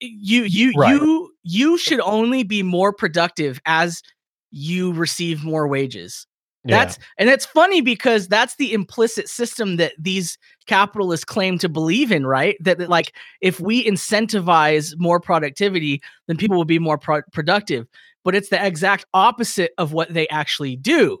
you 0.00 0.44
you 0.44 0.72
Right. 0.74 0.94
you 0.94 1.34
you 1.42 1.76
should 1.78 2.00
only 2.00 2.42
be 2.42 2.62
more 2.62 2.92
productive 2.94 3.60
as 3.66 4.02
you 4.50 4.92
receive 4.92 5.44
more 5.44 5.68
wages. 5.68 6.26
That's 6.64 6.98
and 7.16 7.30
it's 7.30 7.46
funny 7.46 7.80
because 7.80 8.28
that's 8.28 8.56
the 8.56 8.72
implicit 8.74 9.28
system 9.28 9.76
that 9.76 9.92
these 9.98 10.36
capitalists 10.66 11.24
claim 11.24 11.58
to 11.58 11.68
believe 11.68 12.12
in, 12.12 12.26
right? 12.26 12.56
That, 12.60 12.78
that, 12.78 12.90
like 12.90 13.14
if 13.40 13.60
we 13.60 13.84
incentivize 13.84 14.94
more 14.98 15.20
productivity, 15.20 16.02
then 16.26 16.36
people 16.36 16.56
will 16.58 16.66
be 16.66 16.78
more 16.78 16.98
pro- 16.98 17.22
productive. 17.32 17.86
But 18.24 18.34
it's 18.34 18.50
the 18.50 18.64
exact 18.64 19.06
opposite 19.14 19.72
of 19.78 19.94
what 19.94 20.12
they 20.12 20.28
actually 20.28 20.76
do. 20.76 21.18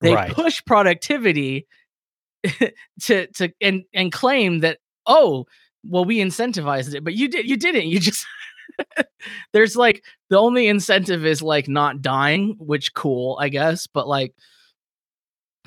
They 0.00 0.14
Right. 0.14 0.32
push 0.32 0.62
productivity 0.64 1.66
to 3.02 3.26
to 3.26 3.52
and 3.60 3.82
and 3.92 4.12
claim 4.12 4.60
that 4.60 4.78
oh 5.06 5.46
well 5.84 6.04
we 6.04 6.18
incentivized 6.18 6.94
it, 6.94 7.02
but 7.02 7.14
you 7.14 7.28
did 7.28 7.48
you 7.48 7.56
didn't. 7.56 7.88
You 7.88 7.98
just 7.98 8.24
there's 9.52 9.74
like 9.76 10.04
the 10.30 10.38
only 10.38 10.68
incentive 10.68 11.26
is 11.26 11.42
like 11.42 11.68
not 11.68 12.00
dying, 12.00 12.54
which 12.60 12.94
cool 12.94 13.36
I 13.40 13.48
guess, 13.48 13.88
but 13.88 14.06
like 14.06 14.32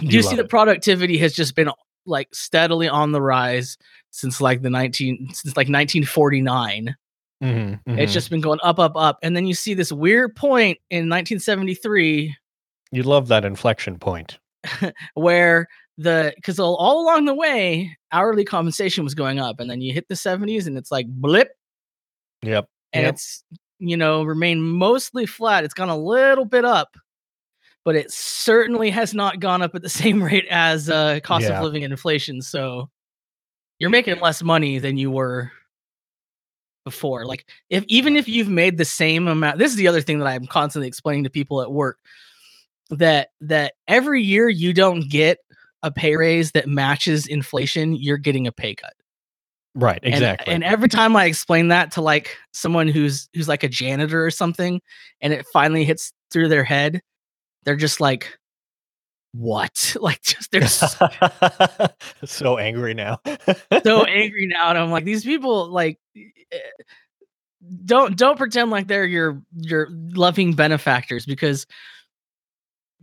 You 0.02 0.10
you 0.10 0.24
see 0.24 0.36
that 0.36 0.50
productivity 0.50 1.18
has 1.20 1.34
just 1.34 1.56
been 1.56 1.70
like 2.06 2.34
steadily 2.34 2.88
on 2.88 3.12
the 3.12 3.22
rise 3.22 3.78
since 4.12 4.42
like 4.42 4.62
the 4.62 4.70
19 4.70 5.30
since 5.34 5.56
like 5.58 5.68
1949 5.70 6.96
Mhm, 7.42 7.80
it's 7.88 8.12
mhm. 8.12 8.14
just 8.14 8.30
been 8.30 8.40
going 8.42 8.60
up 8.64 8.80
up 8.80 8.94
up 8.96 9.20
and 9.22 9.36
then 9.36 9.46
you 9.46 9.54
see 9.54 9.74
this 9.74 9.92
weird 9.92 10.36
point 10.36 10.78
in 10.90 11.10
1973 11.10 12.36
you 12.92 13.04
love 13.04 13.28
that 13.30 13.44
inflection 13.44 13.98
point. 14.00 14.38
where 15.16 15.68
the 15.98 16.32
because 16.36 16.58
all, 16.60 16.76
all 16.78 17.02
along 17.04 17.26
the 17.26 17.34
way 17.36 17.96
hourly 18.12 18.46
compensation 18.46 19.04
was 19.04 19.14
going 19.14 19.40
up 19.40 19.60
and 19.60 19.70
then 19.70 19.82
you 19.82 19.94
hit 19.94 20.08
the 20.08 20.16
70s 20.16 20.68
and 20.68 20.78
it's 20.78 20.92
like 20.92 21.06
blip 21.08 21.50
Yep. 22.44 22.68
and 22.94 23.04
yep. 23.06 23.14
it's 23.16 23.44
you 23.80 23.98
know 23.98 24.24
remained 24.24 24.64
mostly 24.64 25.26
flat 25.26 25.64
it's 25.66 25.74
gone 25.74 25.90
a 25.90 25.98
little 25.98 26.46
bit 26.46 26.64
up 26.66 26.96
but 27.86 27.96
it 27.96 28.12
certainly 28.12 28.90
has 28.90 29.14
not 29.14 29.40
gone 29.40 29.62
up 29.62 29.76
at 29.76 29.82
the 29.82 29.90
same 30.04 30.22
rate 30.24 30.46
as 30.50 30.90
uh 30.90 31.20
cost 31.24 31.46
Yeah. 31.46 31.58
of 31.58 31.64
living 31.64 31.84
and 31.84 31.92
inflation 31.94 32.42
so 32.42 32.90
you're 33.80 33.90
making 33.90 34.20
less 34.20 34.42
money 34.44 34.80
than 34.80 34.98
you 34.98 35.12
were 35.12 35.52
before. 36.86 37.26
Like 37.26 37.46
if 37.70 37.84
even 37.88 38.16
if 38.16 38.28
you've 38.28 38.50
made 38.50 38.78
the 38.78 38.86
same 38.86 39.28
amount, 39.28 39.58
this 39.58 39.72
is 39.72 39.78
the 39.78 39.88
other 39.88 40.02
thing 40.02 40.20
that 40.20 40.28
I'm 40.28 40.46
constantly 40.48 40.88
explaining 40.88 41.24
to 41.24 41.30
people 41.30 41.62
at 41.62 41.72
work 41.72 41.98
that 42.90 43.30
that 43.42 43.74
every 43.88 44.22
year 44.22 44.50
you 44.50 44.74
don't 44.74 45.10
get 45.10 45.40
a 45.82 45.92
pay 45.92 46.16
raise 46.16 46.52
that 46.52 46.68
matches 46.68 47.26
inflation, 47.28 47.96
you're 47.96 48.18
getting 48.18 48.48
a 48.48 48.52
pay 48.52 48.76
cut. 48.76 48.94
Right, 49.76 50.00
And- 50.04 50.14
exactly. 50.14 50.54
And, 50.54 50.64
every 50.64 50.88
time 50.88 51.16
I 51.16 51.26
explain 51.26 51.70
that 51.70 51.92
to 51.94 52.02
like 52.02 52.38
someone 52.52 52.88
who's 52.88 53.28
who's 53.34 53.48
like 53.48 53.64
a 53.64 53.70
janitor 53.70 54.24
or 54.26 54.30
something, 54.32 54.82
and 55.20 55.34
it 55.34 55.46
finally 55.52 55.84
hits 55.84 56.14
through 56.32 56.50
their 56.50 56.64
head, 56.64 57.02
they're 57.66 57.76
just 57.76 58.00
like, 58.02 58.38
"What?" 59.34 59.96
Like, 60.02 60.22
just 60.22 60.52
they're 60.52 60.64
s- 60.64 60.96
so 62.26 62.58
angry 62.58 62.94
now. 62.94 63.20
so 63.84 64.04
angry 64.06 64.48
now, 64.48 64.70
and 64.70 64.78
I'm 64.78 64.92
like, 64.92 65.06
these 65.06 65.24
people 65.24 65.70
like 65.70 66.00
eh, 66.16 66.58
don't 67.86 68.18
don't 68.18 68.38
pretend 68.38 68.72
like 68.72 68.88
they're 68.88 69.06
your 69.06 69.42
your 69.56 69.88
loving 69.92 70.54
benefactors 70.54 71.26
because, 71.26 71.66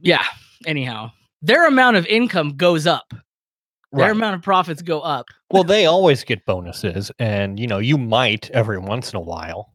yeah. 0.01 0.25
Anyhow, 0.67 1.11
their 1.43 1.67
amount 1.67 1.97
of 1.97 2.05
income 2.07 2.57
goes 2.57 2.87
up. 2.87 3.13
Their 3.93 4.03
Right. 4.07 4.11
amount 4.13 4.37
of 4.37 4.43
profits 4.43 4.83
go 4.83 5.01
up. 5.01 5.27
well, 5.51 5.65
they 5.65 5.87
always 5.87 6.23
get 6.23 6.45
bonuses, 6.47 7.11
and 7.19 7.59
you 7.59 7.67
know, 7.67 7.79
you 7.79 7.99
might 7.99 8.49
every 8.51 8.79
once 8.79 9.13
in 9.13 9.17
a 9.17 9.21
while, 9.21 9.73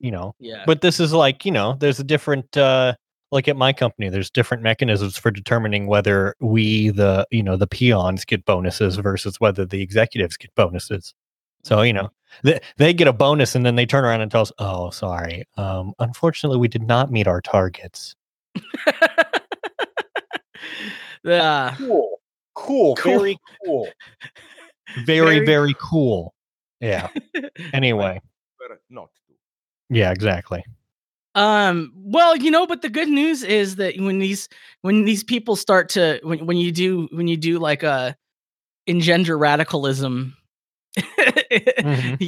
you 0.00 0.10
know. 0.10 0.34
Yeah. 0.40 0.64
But 0.66 0.80
this 0.80 0.98
is 0.98 1.12
like, 1.12 1.44
you 1.44 1.52
know, 1.52 1.76
there's 1.78 2.00
a 2.00 2.04
different 2.04 2.56
uh 2.56 2.94
like 3.32 3.48
at 3.48 3.56
my 3.56 3.72
company, 3.72 4.08
there's 4.08 4.30
different 4.30 4.62
mechanisms 4.62 5.16
for 5.16 5.30
determining 5.30 5.86
whether 5.86 6.36
we 6.40 6.90
the 6.90 7.26
you 7.30 7.42
know 7.42 7.56
the 7.56 7.66
peons 7.66 8.24
get 8.24 8.44
bonuses 8.44 8.96
versus 8.96 9.40
whether 9.40 9.64
the 9.66 9.82
executives 9.82 10.36
get 10.36 10.54
bonuses. 10.54 11.14
So, 11.64 11.82
you 11.82 11.92
know, 11.92 12.04
mm-hmm. 12.04 12.48
they, 12.48 12.60
they 12.76 12.92
get 12.92 13.08
a 13.08 13.12
bonus 13.12 13.54
and 13.54 13.64
then 13.64 13.76
they 13.76 13.86
turn 13.86 14.04
around 14.04 14.20
and 14.20 14.30
tell 14.30 14.42
us, 14.42 14.52
"Oh, 14.58 14.90
sorry. 14.90 15.44
Um 15.56 15.94
unfortunately 15.98 16.58
we 16.58 16.68
did 16.68 16.82
not 16.82 17.10
meet 17.10 17.26
our 17.26 17.40
targets." 17.40 18.14
Yeah. 21.24 21.42
Uh, 21.42 21.76
cool. 21.76 22.20
Cool. 22.54 22.96
Cool. 22.96 23.12
Very 23.18 23.38
cool. 23.64 23.88
Very 25.06 25.36
Very 25.36 25.46
very 25.46 25.74
cool. 25.80 26.34
Yeah. 26.80 27.08
Anyway, 27.72 28.20
uh, 28.70 28.74
not 28.90 29.08
yeah, 29.88 30.10
exactly. 30.10 30.64
Um. 31.34 31.92
Well, 31.96 32.36
you 32.36 32.50
know, 32.50 32.66
but 32.66 32.82
the 32.82 32.90
good 32.90 33.08
news 33.08 33.42
is 33.42 33.76
that 33.76 33.94
when 33.98 34.18
these 34.18 34.48
when 34.82 35.04
these 35.04 35.24
people 35.24 35.56
start 35.56 35.88
to 35.90 36.20
when 36.22 36.44
when 36.46 36.56
you 36.56 36.72
do 36.72 37.08
when 37.12 37.26
you 37.28 37.36
do 37.36 37.58
like 37.58 37.82
a 37.82 38.16
engender 38.86 39.38
radicalism, 39.38 40.36
and 41.16 42.20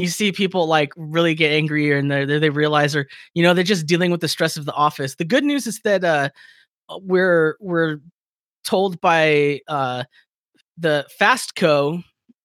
you 0.00 0.08
see 0.08 0.32
people 0.32 0.66
like 0.66 0.92
really 0.96 1.34
get 1.34 1.52
angry 1.52 1.96
and 1.96 2.10
they 2.10 2.24
they 2.24 2.50
realize 2.50 2.96
or 2.96 3.06
you 3.34 3.42
know 3.42 3.54
they're 3.54 3.62
just 3.62 3.86
dealing 3.86 4.10
with 4.10 4.20
the 4.20 4.28
stress 4.28 4.56
of 4.56 4.64
the 4.64 4.72
office. 4.72 5.14
The 5.14 5.24
good 5.24 5.44
news 5.44 5.66
is 5.66 5.80
that 5.84 6.02
uh 6.02 6.30
we're 7.00 7.56
we're 7.60 7.98
told 8.64 9.00
by 9.00 9.60
uh 9.68 10.04
the 10.78 11.06
Fastco 11.20 12.02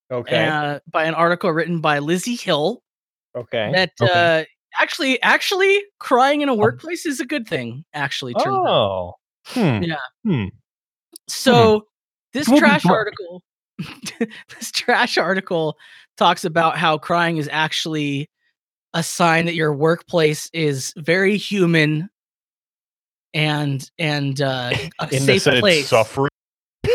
Okay. 0.10 0.46
uh, 0.48 0.80
by 0.90 1.04
an 1.06 1.16
article 1.16 1.52
written 1.52 1.82
by 1.82 2.00
Lizzie 2.00 2.36
Hill 2.36 2.82
okay. 3.36 3.72
that 3.74 3.92
okay. 4.02 4.42
uh 4.42 4.46
actually 4.80 5.22
actually 5.22 5.82
crying 6.00 6.42
in 6.42 6.50
a 6.50 6.56
workplace 6.56 7.06
is 7.06 7.20
a 7.20 7.26
good 7.26 7.48
thing 7.48 7.84
actually 7.94 8.34
turns. 8.36 8.58
Oh. 8.68 9.14
Hmm. 9.48 9.82
yeah 9.82 9.96
Hmm. 10.24 10.46
so 11.28 11.88
this 12.34 12.48
Well, 12.50 12.60
trash 12.60 12.86
article 12.86 13.42
this 14.20 14.72
trash 14.72 15.18
article 15.18 15.78
talks 16.18 16.44
about 16.44 16.78
how 16.78 16.98
crying 16.98 17.38
is 17.38 17.48
actually 17.52 18.30
a 18.94 19.04
sign 19.04 19.46
that 19.46 19.56
your 19.56 19.74
workplace 19.74 20.50
is 20.54 20.94
very 20.98 21.38
human 21.38 22.10
and 23.34 23.90
and 24.00 24.42
uh, 24.42 24.74
a 25.00 25.08
In 25.12 25.20
safe 25.20 25.44
sense 25.44 25.60
place 25.60 25.88
suffering. 25.88 26.30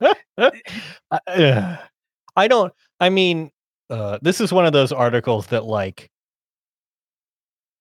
I, 0.00 1.18
uh, 1.26 1.76
I 2.36 2.48
don't. 2.48 2.72
I 2.98 3.10
mean, 3.10 3.50
uh, 3.90 4.18
this 4.22 4.40
is 4.40 4.52
one 4.52 4.66
of 4.66 4.72
those 4.72 4.92
articles 4.92 5.48
that 5.48 5.64
like. 5.64 6.08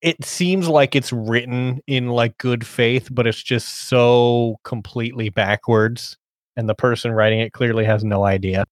It 0.01 0.23
seems 0.23 0.67
like 0.69 0.95
it's 0.95 1.11
written 1.11 1.81
in 1.85 2.07
like 2.09 2.37
good 2.37 2.65
faith, 2.65 3.09
but 3.11 3.27
it's 3.27 3.43
just 3.43 3.89
so 3.89 4.57
completely 4.63 5.29
backwards, 5.29 6.17
and 6.55 6.69
the 6.69 6.75
person 6.75 7.11
writing 7.11 7.39
it 7.41 7.51
clearly 7.53 7.83
has 7.85 8.03
no 8.03 8.23
idea. 8.25 8.63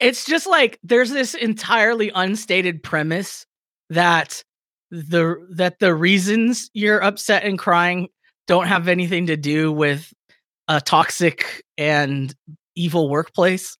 it's 0.00 0.24
just 0.24 0.46
like 0.46 0.78
there's 0.82 1.10
this 1.10 1.34
entirely 1.34 2.10
unstated 2.14 2.82
premise 2.82 3.46
that 3.90 4.42
the 4.90 5.36
that 5.50 5.78
the 5.78 5.94
reasons 5.94 6.70
you're 6.74 7.02
upset 7.02 7.44
and 7.44 7.58
crying 7.58 8.08
don't 8.46 8.66
have 8.66 8.88
anything 8.88 9.26
to 9.26 9.36
do 9.36 9.72
with 9.72 10.12
a 10.68 10.80
toxic 10.80 11.64
and 11.78 12.34
evil 12.76 13.08
workplace. 13.08 13.76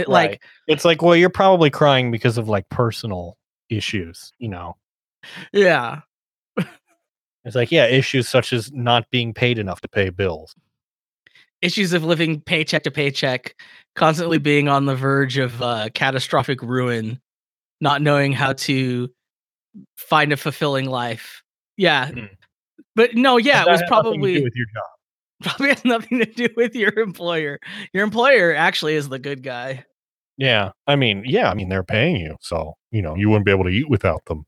It 0.00 0.08
like 0.08 0.42
it's 0.66 0.84
like, 0.84 1.02
well, 1.02 1.16
you're 1.16 1.30
probably 1.30 1.70
crying 1.70 2.10
because 2.10 2.38
of 2.38 2.48
like 2.48 2.68
personal 2.68 3.36
issues, 3.68 4.32
you 4.38 4.48
know. 4.48 4.76
yeah. 5.52 6.00
It's 7.44 7.56
like, 7.56 7.72
yeah, 7.72 7.86
issues 7.86 8.28
such 8.28 8.52
as 8.52 8.70
not 8.72 9.08
being 9.10 9.32
paid 9.32 9.58
enough 9.58 9.80
to 9.80 9.88
pay 9.88 10.10
bills. 10.10 10.54
Issues 11.62 11.92
of 11.92 12.04
living 12.04 12.40
paycheck 12.40 12.82
to 12.84 12.90
paycheck, 12.90 13.54
constantly 13.94 14.38
being 14.38 14.68
on 14.68 14.86
the 14.86 14.94
verge 14.94 15.38
of 15.38 15.60
uh, 15.62 15.88
catastrophic 15.94 16.62
ruin, 16.62 17.20
not 17.80 18.02
knowing 18.02 18.32
how 18.32 18.52
to 18.54 19.08
find 19.96 20.32
a 20.32 20.36
fulfilling 20.36 20.86
life. 20.86 21.42
Yeah. 21.76 22.10
But 22.94 23.14
no, 23.14 23.36
yeah, 23.36 23.62
it 23.62 23.70
was 23.70 23.80
has 23.80 23.90
nothing 23.90 24.20
to 24.20 24.28
do 24.28 24.42
probably 24.42 24.42
with 24.42 24.52
your 24.54 24.66
job. 24.74 24.84
probably 25.42 25.68
has 25.70 25.84
nothing 25.84 26.18
to 26.18 26.26
do 26.26 26.48
with 26.56 26.74
your 26.74 26.98
employer. 26.98 27.58
Your 27.94 28.04
employer 28.04 28.54
actually 28.54 28.94
is 28.94 29.08
the 29.08 29.18
good 29.18 29.42
guy. 29.42 29.84
Yeah. 30.40 30.70
I 30.86 30.96
mean, 30.96 31.22
yeah, 31.26 31.50
I 31.50 31.54
mean, 31.54 31.68
they're 31.68 31.84
paying 31.84 32.16
you. 32.16 32.36
So, 32.40 32.74
you 32.90 33.02
know, 33.02 33.14
you 33.14 33.28
wouldn't 33.28 33.44
be 33.44 33.52
able 33.52 33.64
to 33.64 33.70
eat 33.70 33.88
without 33.88 34.24
them. 34.24 34.46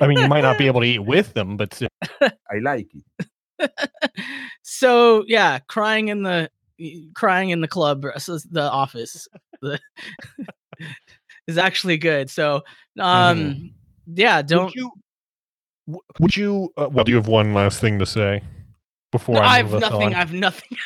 I 0.00 0.06
mean, 0.06 0.18
you 0.18 0.28
might 0.28 0.42
not 0.42 0.58
be 0.58 0.66
able 0.66 0.80
to 0.82 0.86
eat 0.86 0.98
with 1.00 1.32
them, 1.34 1.56
but 1.56 1.72
still- 1.74 1.88
I 2.22 2.58
like 2.62 2.88
it. 2.94 3.72
So 4.62 5.24
yeah, 5.26 5.58
crying 5.60 6.08
in 6.08 6.22
the 6.22 6.50
crying 7.14 7.50
in 7.50 7.60
the 7.60 7.68
club, 7.68 8.04
so 8.18 8.38
the 8.50 8.62
office, 8.70 9.26
the, 9.60 9.80
is 11.48 11.58
actually 11.58 11.98
good. 11.98 12.30
So 12.30 12.62
um, 12.98 13.72
yeah, 14.06 14.42
don't. 14.42 14.74
you 14.74 14.90
would 16.20 16.36
you, 16.36 16.72
uh, 16.76 16.88
well, 16.90 17.04
do 17.04 17.10
you 17.10 17.16
have 17.16 17.26
one 17.26 17.52
last 17.52 17.80
thing 17.80 17.98
to 17.98 18.06
say 18.06 18.42
before 19.10 19.36
No, 19.36 19.40
I 19.40 19.58
I've 19.58 19.74
us 19.74 19.80
nothing. 19.80 20.02
on? 20.08 20.14
I've 20.14 20.32
nothing. 20.32 20.78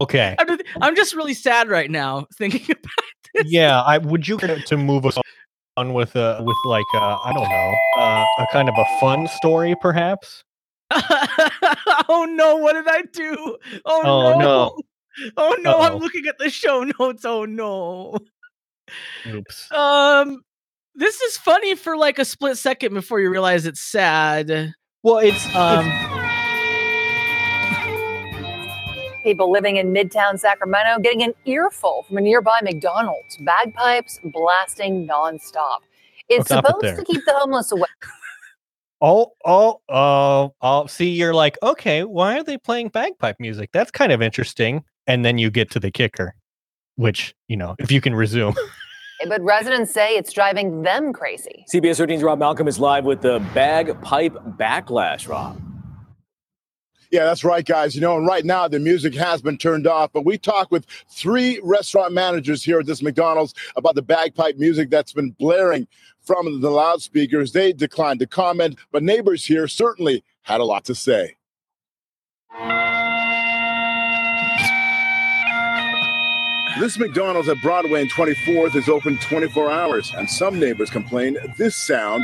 Okay. 0.00 0.34
I'm 0.38 0.46
just, 0.46 0.62
I'm 0.80 0.96
just 0.96 1.14
really 1.14 1.34
sad 1.34 1.68
right 1.68 1.90
now 1.90 2.26
thinking 2.36 2.62
about. 2.70 3.04
This. 3.34 3.44
Yeah. 3.46 3.82
I 3.82 3.98
would 3.98 4.26
you 4.26 4.38
to 4.38 4.76
move 4.76 5.04
us 5.06 5.18
on 5.76 5.92
with, 5.92 6.16
uh, 6.16 6.40
with 6.44 6.56
like, 6.64 6.86
uh, 6.94 7.18
I 7.24 7.32
don't 7.32 7.48
know, 7.48 7.74
uh, 7.98 8.26
a 8.38 8.46
kind 8.52 8.68
of 8.68 8.74
a 8.78 8.84
fun 9.00 9.28
story, 9.28 9.74
perhaps? 9.80 10.44
oh 12.08 12.26
no! 12.30 12.56
What 12.56 12.72
did 12.72 12.88
I 12.88 13.02
do? 13.12 13.58
Oh, 13.84 14.02
Oh, 14.04 14.32
no! 14.32 14.38
no. 14.38 14.78
Oh 15.36 15.54
no! 15.60 15.80
I'm 15.80 15.98
looking 15.98 16.26
at 16.26 16.38
the 16.38 16.48
show 16.48 16.82
notes. 16.98 17.26
Oh 17.26 17.44
no! 17.44 18.16
Oops. 19.26 19.70
Um, 19.70 20.40
this 20.94 21.20
is 21.20 21.36
funny 21.36 21.74
for 21.74 21.94
like 21.94 22.18
a 22.18 22.24
split 22.24 22.56
second 22.56 22.94
before 22.94 23.20
you 23.20 23.28
realize 23.30 23.66
it's 23.66 23.82
sad. 23.82 24.72
Well, 25.02 25.18
it's 25.18 25.54
um. 25.54 26.27
People 29.28 29.52
living 29.52 29.76
in 29.76 29.92
Midtown 29.92 30.40
Sacramento 30.40 31.02
getting 31.02 31.22
an 31.22 31.34
earful 31.44 32.02
from 32.08 32.16
a 32.16 32.20
nearby 32.22 32.60
McDonald's. 32.62 33.36
Bagpipes 33.36 34.18
blasting 34.24 35.06
nonstop. 35.06 35.80
It's 36.30 36.48
What's 36.48 36.66
supposed 36.66 36.82
there? 36.82 36.96
to 36.96 37.04
keep 37.04 37.22
the 37.26 37.34
homeless 37.34 37.70
away. 37.70 37.88
Oh, 39.02 39.32
oh, 39.44 39.82
oh, 39.90 40.54
oh. 40.62 40.86
See, 40.86 41.10
you're 41.10 41.34
like, 41.34 41.58
okay, 41.62 42.04
why 42.04 42.38
are 42.38 42.42
they 42.42 42.56
playing 42.56 42.88
bagpipe 42.88 43.36
music? 43.38 43.68
That's 43.70 43.90
kind 43.90 44.12
of 44.12 44.22
interesting. 44.22 44.82
And 45.06 45.26
then 45.26 45.36
you 45.36 45.50
get 45.50 45.70
to 45.72 45.78
the 45.78 45.90
kicker, 45.90 46.34
which, 46.96 47.34
you 47.48 47.58
know, 47.58 47.76
if 47.78 47.92
you 47.92 48.00
can 48.00 48.14
resume. 48.14 48.54
But 49.28 49.42
residents 49.42 49.92
say 49.92 50.16
it's 50.16 50.32
driving 50.32 50.82
them 50.82 51.12
crazy. 51.12 51.64
CBS 51.74 52.00
13's 52.00 52.22
Rob 52.22 52.38
Malcolm 52.38 52.68
is 52.68 52.78
live 52.78 53.04
with 53.04 53.20
the 53.20 53.40
bagpipe 53.52 54.34
backlash, 54.56 55.28
Rob. 55.28 55.60
Yeah, 57.10 57.24
that's 57.24 57.42
right, 57.42 57.64
guys. 57.64 57.94
You 57.94 58.02
know, 58.02 58.18
and 58.18 58.26
right 58.26 58.44
now 58.44 58.68
the 58.68 58.78
music 58.78 59.14
has 59.14 59.40
been 59.40 59.56
turned 59.56 59.86
off, 59.86 60.12
but 60.12 60.26
we 60.26 60.36
talked 60.36 60.70
with 60.70 60.86
three 61.08 61.58
restaurant 61.62 62.12
managers 62.12 62.62
here 62.62 62.80
at 62.80 62.86
this 62.86 63.02
McDonald's 63.02 63.54
about 63.76 63.94
the 63.94 64.02
bagpipe 64.02 64.56
music 64.56 64.90
that's 64.90 65.14
been 65.14 65.30
blaring 65.30 65.88
from 66.20 66.60
the 66.60 66.70
loudspeakers. 66.70 67.52
They 67.52 67.72
declined 67.72 68.20
to 68.20 68.26
comment, 68.26 68.78
but 68.92 69.02
neighbors 69.02 69.46
here 69.46 69.66
certainly 69.68 70.22
had 70.42 70.60
a 70.60 70.64
lot 70.64 70.84
to 70.86 70.94
say. 70.94 71.36
This 76.78 76.98
McDonald's 76.98 77.48
at 77.48 77.60
Broadway 77.60 78.02
and 78.02 78.12
24th 78.12 78.76
is 78.76 78.88
open 78.88 79.18
24 79.18 79.70
hours, 79.70 80.12
and 80.14 80.30
some 80.30 80.60
neighbors 80.60 80.90
complain 80.90 81.36
this 81.56 81.74
sound 81.74 82.22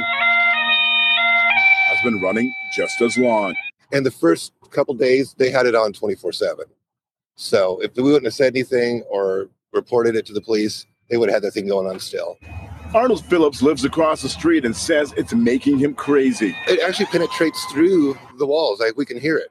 has 1.89 1.99
been 2.05 2.21
running 2.21 2.53
just 2.77 3.01
as 3.01 3.19
long. 3.19 3.57
And 3.93 4.07
the 4.07 4.13
first 4.13 4.53
couple 4.75 4.95
days, 4.95 5.35
they 5.39 5.51
had 5.51 5.67
it 5.67 5.75
on 5.75 5.93
24 5.93 6.33
7. 6.33 6.65
So 7.37 7.81
if 7.81 7.95
we 7.97 8.03
wouldn't 8.03 8.25
have 8.25 8.35
said 8.35 8.55
anything 8.55 9.03
or 9.11 9.49
reported 9.73 10.15
it 10.17 10.27
to 10.27 10.33
the 10.33 10.41
police, 10.41 10.87
they 11.11 11.17
would 11.17 11.29
have 11.29 11.37
had 11.37 11.43
that 11.45 11.53
thing 11.53 11.67
going 11.69 11.87
on 11.87 11.99
still. 12.01 12.37
Arnold 12.95 13.25
Phillips 13.27 13.61
lives 13.61 13.85
across 13.85 14.23
the 14.23 14.29
street 14.29 14.65
and 14.65 14.75
says 14.77 15.13
it's 15.17 15.35
making 15.35 15.79
him 15.79 15.95
crazy. 15.95 16.55
It 16.69 16.81
actually 16.81 17.07
penetrates 17.07 17.63
through 17.73 18.17
the 18.39 18.47
walls, 18.47 18.79
like 18.81 18.97
we 18.97 19.05
can 19.05 19.19
hear 19.19 19.37
it. 19.37 19.49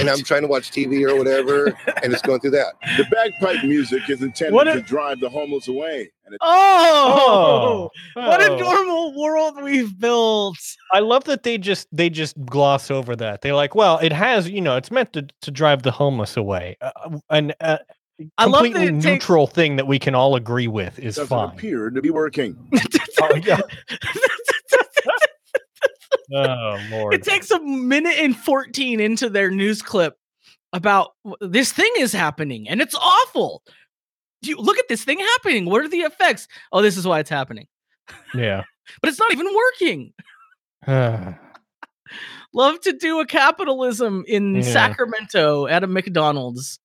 And 0.00 0.08
I'm 0.08 0.22
trying 0.24 0.42
to 0.42 0.48
watch 0.48 0.70
TV 0.72 1.08
or 1.08 1.16
whatever, 1.16 1.66
and 2.02 2.12
it's 2.12 2.22
going 2.22 2.40
through 2.40 2.52
that. 2.52 2.72
The 2.96 3.04
bagpipe 3.04 3.62
music 3.64 4.08
is 4.08 4.22
intended 4.22 4.54
What 4.54 4.66
a- 4.66 4.74
to 4.74 4.80
drive 4.80 5.20
the 5.20 5.28
homeless 5.28 5.68
away. 5.68 6.10
And 6.26 6.34
it- 6.34 6.40
Oh, 6.42 7.90
what 8.14 8.42
a 8.42 8.52
Oh. 8.52 8.56
normal 8.58 9.14
world 9.20 9.62
we've 9.62 9.98
built. 9.98 10.58
I 10.92 10.98
love 10.98 11.24
that 11.24 11.42
they 11.44 11.56
just 11.58 11.86
they 11.92 12.10
just 12.10 12.36
gloss 12.46 12.90
over 12.90 13.14
that. 13.16 13.40
They're 13.42 13.54
like, 13.54 13.74
well, 13.74 13.98
it 13.98 14.12
has, 14.12 14.48
you 14.50 14.60
know, 14.60 14.76
it's 14.76 14.90
meant 14.90 15.12
to 15.14 15.26
to 15.42 15.50
drive 15.50 15.82
the 15.82 15.90
homeless 15.92 16.36
away. 16.36 16.76
Uh, 16.80 17.18
an 17.30 17.52
uh, 17.60 17.78
I 18.38 18.46
love 18.46 18.62
that 18.64 18.72
completely 18.72 18.92
takes- 18.92 19.04
neutral 19.04 19.46
thing 19.46 19.76
that 19.76 19.86
we 19.86 19.98
can 19.98 20.14
all 20.14 20.36
agree 20.36 20.68
with 20.68 20.98
is 20.98 21.16
doesn't 21.16 21.28
fine. 21.28 21.48
appear 21.50 21.90
to 21.90 22.02
be 22.02 22.10
working. 22.10 22.56
Oh, 23.22 23.34
yeah. 23.36 23.60
oh 26.34 26.78
lord. 26.90 27.14
It 27.14 27.22
takes 27.22 27.50
a 27.50 27.60
minute 27.60 28.16
and 28.18 28.36
14 28.36 29.00
into 29.00 29.28
their 29.30 29.50
news 29.50 29.80
clip 29.82 30.16
about 30.72 31.12
this 31.40 31.72
thing 31.72 31.90
is 31.98 32.12
happening 32.12 32.68
and 32.68 32.80
it's 32.82 32.94
awful. 32.94 33.62
You 34.46 34.56
look 34.56 34.78
at 34.78 34.88
this 34.88 35.04
thing 35.04 35.18
happening. 35.18 35.64
What 35.66 35.82
are 35.84 35.88
the 35.88 36.00
effects? 36.00 36.48
Oh, 36.72 36.82
this 36.82 36.96
is 36.96 37.06
why 37.06 37.20
it's 37.20 37.30
happening. 37.30 37.66
yeah. 38.34 38.62
But 39.02 39.08
it's 39.08 39.18
not 39.18 39.32
even 39.32 39.46
working. 39.52 40.12
Love 42.54 42.80
to 42.82 42.92
do 42.92 43.20
a 43.20 43.26
capitalism 43.26 44.24
in 44.28 44.56
Yeah. 44.56 44.62
Sacramento 44.62 45.66
at 45.66 45.82
a 45.82 45.86
McDonald's. 45.86 46.78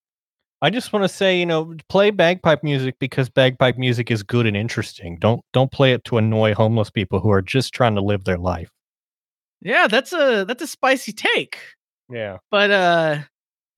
I 0.63 0.69
just 0.69 0.91
want 0.93 1.03
to 1.03 1.09
say, 1.09 1.39
you 1.39 1.45
know, 1.45 1.75
play 1.89 2.11
bagpipe 2.11 2.63
music 2.63 2.95
because 2.99 3.29
bagpipe 3.29 3.77
music 3.77 4.11
is 4.11 4.21
good 4.23 4.45
and 4.45 4.55
interesting. 4.57 5.17
Don't 5.19 5.41
don't 5.53 5.71
play 5.71 5.93
it 5.93 6.03
to 6.05 6.17
annoy 6.17 6.53
homeless 6.53 6.89
people 6.91 7.19
who 7.19 7.31
are 7.31 7.41
just 7.41 7.73
trying 7.73 7.95
to 7.95 8.01
live 8.01 8.25
their 8.25 8.37
life. 8.37 8.69
Yeah, 9.61 9.87
that's 9.87 10.13
a 10.13 10.43
that's 10.47 10.61
a 10.63 10.67
spicy 10.67 11.13
take. 11.13 11.57
Yeah. 12.09 12.37
But 12.51 12.71
uh 12.71 13.17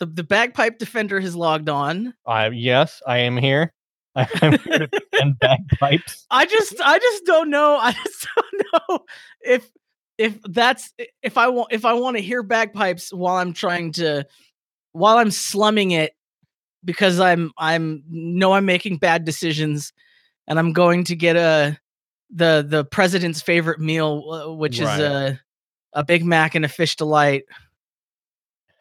the, 0.06 0.12
the 0.12 0.24
bagpipe 0.24 0.78
defender 0.80 1.20
has 1.20 1.36
logged 1.36 1.70
on. 1.70 2.14
I 2.26 2.48
yes, 2.50 3.02
I 3.08 3.20
am 3.20 3.38
here. 3.38 3.72
I'm 4.16 4.28
here 4.60 4.80
to 4.80 4.88
defend 4.88 5.40
bagpipes. 5.40 6.26
I 6.30 6.46
just 6.46 6.80
I 6.82 7.00
just 7.00 7.26
don't 7.26 7.50
know. 7.50 7.78
I 7.82 7.92
just 7.94 8.28
don't 8.36 8.90
know 8.90 9.00
if 9.42 9.70
if 10.18 10.40
that's 10.44 10.94
if 11.24 11.38
I 11.38 11.48
want 11.48 11.72
if 11.72 11.86
I 11.86 11.94
want 11.94 12.18
to 12.18 12.22
hear 12.24 12.44
bagpipes 12.44 13.12
while 13.12 13.38
I'm 13.38 13.54
trying 13.54 13.92
to 13.94 14.26
while 14.92 15.18
I'm 15.18 15.32
slumming 15.32 15.92
it 15.92 16.14
because 16.86 17.20
I'm 17.20 17.52
I'm 17.58 18.04
know 18.08 18.54
I'm 18.54 18.66
making 18.66 18.98
bad 18.98 19.26
decisions 19.26 19.94
and 20.48 20.60
I'm 20.60 20.74
going 20.74 21.06
to 21.06 21.16
get 21.16 21.36
a 21.36 21.80
the 22.30 22.66
the 22.68 22.84
president's 22.86 23.42
favorite 23.42 23.80
meal 23.80 24.24
uh, 24.32 24.54
which 24.54 24.80
Right. 24.80 24.94
is 24.94 25.00
a 25.00 25.40
a 25.94 26.04
Big 26.04 26.24
Mac 26.26 26.54
and 26.56 26.66
a 26.66 26.70
fish 26.70 26.96
delight 26.96 27.44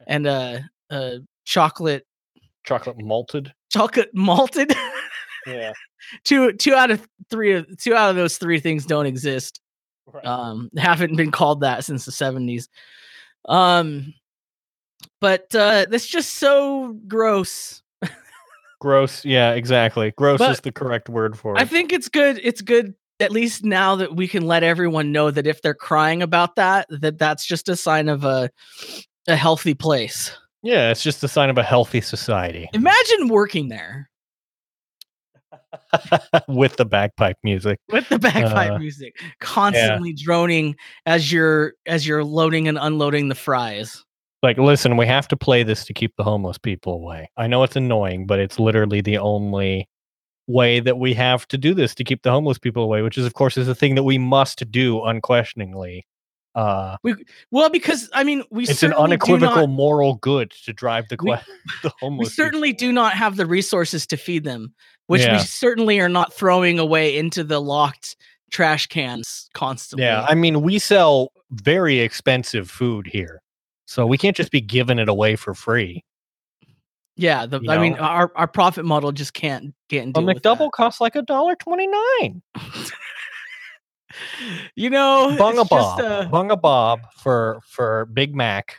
and 0.06 0.26
a, 0.26 0.68
a 0.93 1.18
chocolate 1.45 2.07
Chocolate 2.64 2.97
malted. 3.01 3.53
chocolate 3.72 4.11
malted 4.14 4.72
Yeah. 5.47 5.72
two 6.24 6.53
two 6.53 6.74
out 6.74 6.90
of 6.93 7.05
three 7.30 7.53
of 7.55 7.66
two 7.78 7.95
out 7.95 8.11
of 8.11 8.16
those 8.16 8.38
three 8.38 8.61
things 8.61 8.86
don't 8.86 9.07
exist. 9.07 9.61
Um, 10.24 10.70
haven't 10.76 11.16
been 11.16 11.30
called 11.32 11.61
that 11.62 11.84
since 11.84 12.05
the 12.05 12.12
seventies. 12.12 12.68
Um, 13.49 14.14
but 15.20 15.53
uh, 15.55 15.86
that's 15.88 16.07
just 16.07 16.34
so 16.34 16.97
gross. 17.09 17.82
Gross. 18.80 19.24
Yeah, 19.24 19.53
exactly. 19.53 20.12
Gross 20.16 20.40
is 20.40 20.61
the 20.61 20.72
correct 20.72 21.09
word 21.09 21.38
for 21.38 21.55
it. 21.57 21.61
I 21.61 21.64
think 21.64 21.93
it's 21.93 22.09
good. 22.09 22.40
It's 22.43 22.61
good 22.62 22.95
at 23.20 23.30
least 23.30 23.64
now 23.64 23.95
that 23.97 24.16
we 24.16 24.26
can 24.26 24.45
let 24.45 24.64
everyone 24.64 25.12
know 25.12 25.30
that 25.30 25.47
if 25.47 25.62
they're 25.62 25.72
crying 25.74 26.20
about 26.22 26.57
that, 26.57 26.86
that 26.90 27.16
that's 27.18 27.47
just 27.47 27.68
a 27.68 27.76
sign 27.76 28.09
of 28.09 28.24
a 28.24 28.51
a 29.28 29.36
healthy 29.36 29.74
place. 29.74 30.36
Yeah, 30.62 30.90
it's 30.90 31.02
just 31.02 31.22
a 31.24 31.28
sign 31.28 31.50
of 31.50 31.58
a 31.58 31.62
healthy 31.62 32.00
society 32.00 32.68
Imagine 32.72 33.28
working 33.28 33.68
there 33.68 34.08
with 36.48 36.76
the 36.76 36.84
bagpipe 36.84 37.36
music. 37.42 37.78
with 37.90 38.08
the 38.08 38.18
bagpipe 38.18 38.72
Uh, 38.72 38.78
music 38.78 39.14
constantly 39.40 40.12
droning 40.12 40.76
as 41.06 41.32
you're 41.32 41.74
as 41.86 42.06
you're 42.06 42.24
loading 42.24 42.68
and 42.68 42.78
unloading 42.78 43.28
the 43.28 43.34
fries. 43.34 44.02
Like, 44.42 44.58
listen, 44.58 44.96
we 44.96 45.06
have 45.06 45.28
to 45.28 45.36
play 45.36 45.62
this 45.62 45.84
to 45.84 45.94
keep 45.94 46.16
the 46.16 46.24
homeless 46.24 46.58
people 46.58 46.94
away. 46.94 47.30
I 47.36 47.46
know 47.46 47.62
it's 47.62 47.76
annoying, 47.76 48.26
but 48.26 48.40
it's 48.40 48.58
literally 48.58 49.00
the 49.00 49.18
only 49.18 49.88
way 50.48 50.80
that 50.80 50.98
we 50.98 51.14
have 51.14 51.46
to 51.48 51.58
do 51.58 51.74
this 51.74 51.94
to 51.94 52.02
keep 52.04 52.22
the 52.22 52.32
homeless 52.32 52.58
people 52.58 52.82
away, 52.82 53.02
which 53.02 53.16
is, 53.16 53.24
of 53.24 53.34
course, 53.34 53.56
is 53.56 53.68
a 53.68 53.74
thing 53.74 53.94
that 53.94 54.02
we 54.02 54.18
must 54.18 54.68
do 54.72 55.00
unquestioningly. 55.04 56.04
Uh, 56.55 56.96
We 57.03 57.14
well 57.50 57.70
because 57.70 58.11
I 58.12 58.24
mean 58.24 58.42
we 58.50 58.64
it's 58.64 58.82
an 58.82 58.92
unequivocal 58.92 59.66
not- 59.66 59.70
moral 59.70 60.14
good 60.16 60.50
to 60.64 60.72
drive 60.72 61.09
the, 61.09 61.16
We- 61.22 61.30
the 61.82 61.88
we 61.88 61.90
homeless. 62.00 62.28
people. 62.30 62.44
certainly 62.44 62.72
do 62.74 62.92
not 62.92 63.14
have 63.14 63.36
the 63.36 63.46
resources 63.46 64.07
to 64.09 64.16
feed 64.18 64.44
them, 64.44 64.74
which 65.07 65.22
Yeah. 65.22 65.32
we 65.38 65.38
certainly 65.44 65.98
are 66.00 66.11
not 66.11 66.32
throwing 66.32 66.78
away 66.78 67.16
into 67.16 67.42
the 67.42 67.61
locked 67.61 68.16
trash 68.50 68.86
cans 68.86 69.48
constantly. 69.55 70.05
Yeah, 70.05 70.26
I 70.28 70.34
mean, 70.34 70.61
we 70.61 70.78
sell 70.78 71.32
very 71.53 72.00
expensive 72.00 72.70
food 72.70 73.07
here, 73.07 73.40
so 73.86 74.05
we 74.07 74.18
can't 74.18 74.36
just 74.36 74.50
be 74.53 74.61
giving 74.61 74.98
it 74.98 75.09
away 75.09 75.36
for 75.36 75.55
free. 75.55 76.05
yeah. 77.16 77.46
The, 77.46 77.61
I 77.68 77.78
mean, 77.78 77.94
our, 77.94 78.30
our 78.36 78.46
profit 78.46 78.84
model 78.84 79.11
just 79.12 79.32
can't 79.32 79.74
get 79.88 80.03
into 80.03 80.20
A 80.20 80.22
McDouble 80.22 80.70
costs 80.70 81.00
like 81.00 81.16
a 81.16 81.22
dollar 81.22 81.55
twenty 81.57 81.86
nine. 81.86 82.42
You 84.76 84.90
know, 84.90 85.36
Bunga 85.38 85.68
Bob, 85.68 85.98
just, 85.98 86.08
uh, 86.08 86.28
Bunga 86.28 86.60
Bob 86.60 87.00
for 87.18 87.60
for 87.66 88.06
Big 88.06 88.34
Mac. 88.34 88.78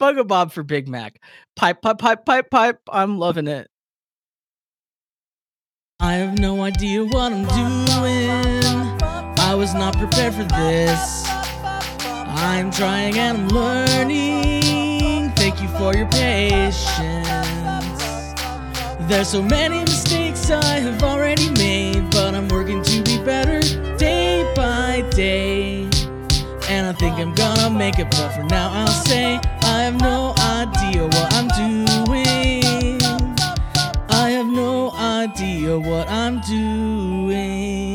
Bugga 0.00 0.26
Bob 0.26 0.52
for 0.52 0.62
Big 0.62 0.88
Mac. 0.88 1.20
Pipe, 1.56 1.82
pipe, 1.82 1.98
pipe, 1.98 2.24
pipe, 2.24 2.50
pipe. 2.50 2.80
I'm 2.90 3.18
loving 3.18 3.48
it. 3.48 3.68
I 6.00 6.14
have 6.14 6.38
no 6.38 6.62
idea 6.62 7.04
what 7.04 7.32
I'm 7.32 7.44
doing. 7.46 8.62
I 9.38 9.54
was 9.54 9.74
not 9.74 9.96
prepared 9.96 10.34
for 10.34 10.44
this. 10.44 11.24
I'm 11.28 12.70
trying 12.70 13.16
and 13.18 13.38
I'm 13.38 13.48
learning. 13.48 15.32
Thank 15.32 15.62
you 15.62 15.68
for 15.68 15.94
your 15.96 16.08
patience. 16.08 17.25
There's 19.08 19.28
so 19.28 19.40
many 19.40 19.80
mistakes 19.80 20.50
I 20.50 20.80
have 20.80 21.04
already 21.04 21.48
made, 21.52 22.10
but 22.10 22.34
I'm 22.34 22.48
working 22.48 22.82
to 22.82 23.02
be 23.04 23.22
better 23.22 23.60
day 23.96 24.52
by 24.56 25.08
day. 25.10 25.82
And 26.68 26.88
I 26.88 26.92
think 26.92 27.16
I'm 27.16 27.32
gonna 27.32 27.70
make 27.70 28.00
it, 28.00 28.10
but 28.10 28.30
for 28.30 28.42
now 28.42 28.68
I'll 28.72 28.88
say 28.88 29.38
I 29.62 29.82
have 29.84 30.00
no 30.00 30.34
idea 30.40 31.04
what 31.04 31.32
I'm 31.34 31.46
doing. 31.54 33.00
I 34.10 34.30
have 34.30 34.48
no 34.48 34.90
idea 34.90 35.78
what 35.78 36.08
I'm 36.10 36.40
doing. 36.40 37.85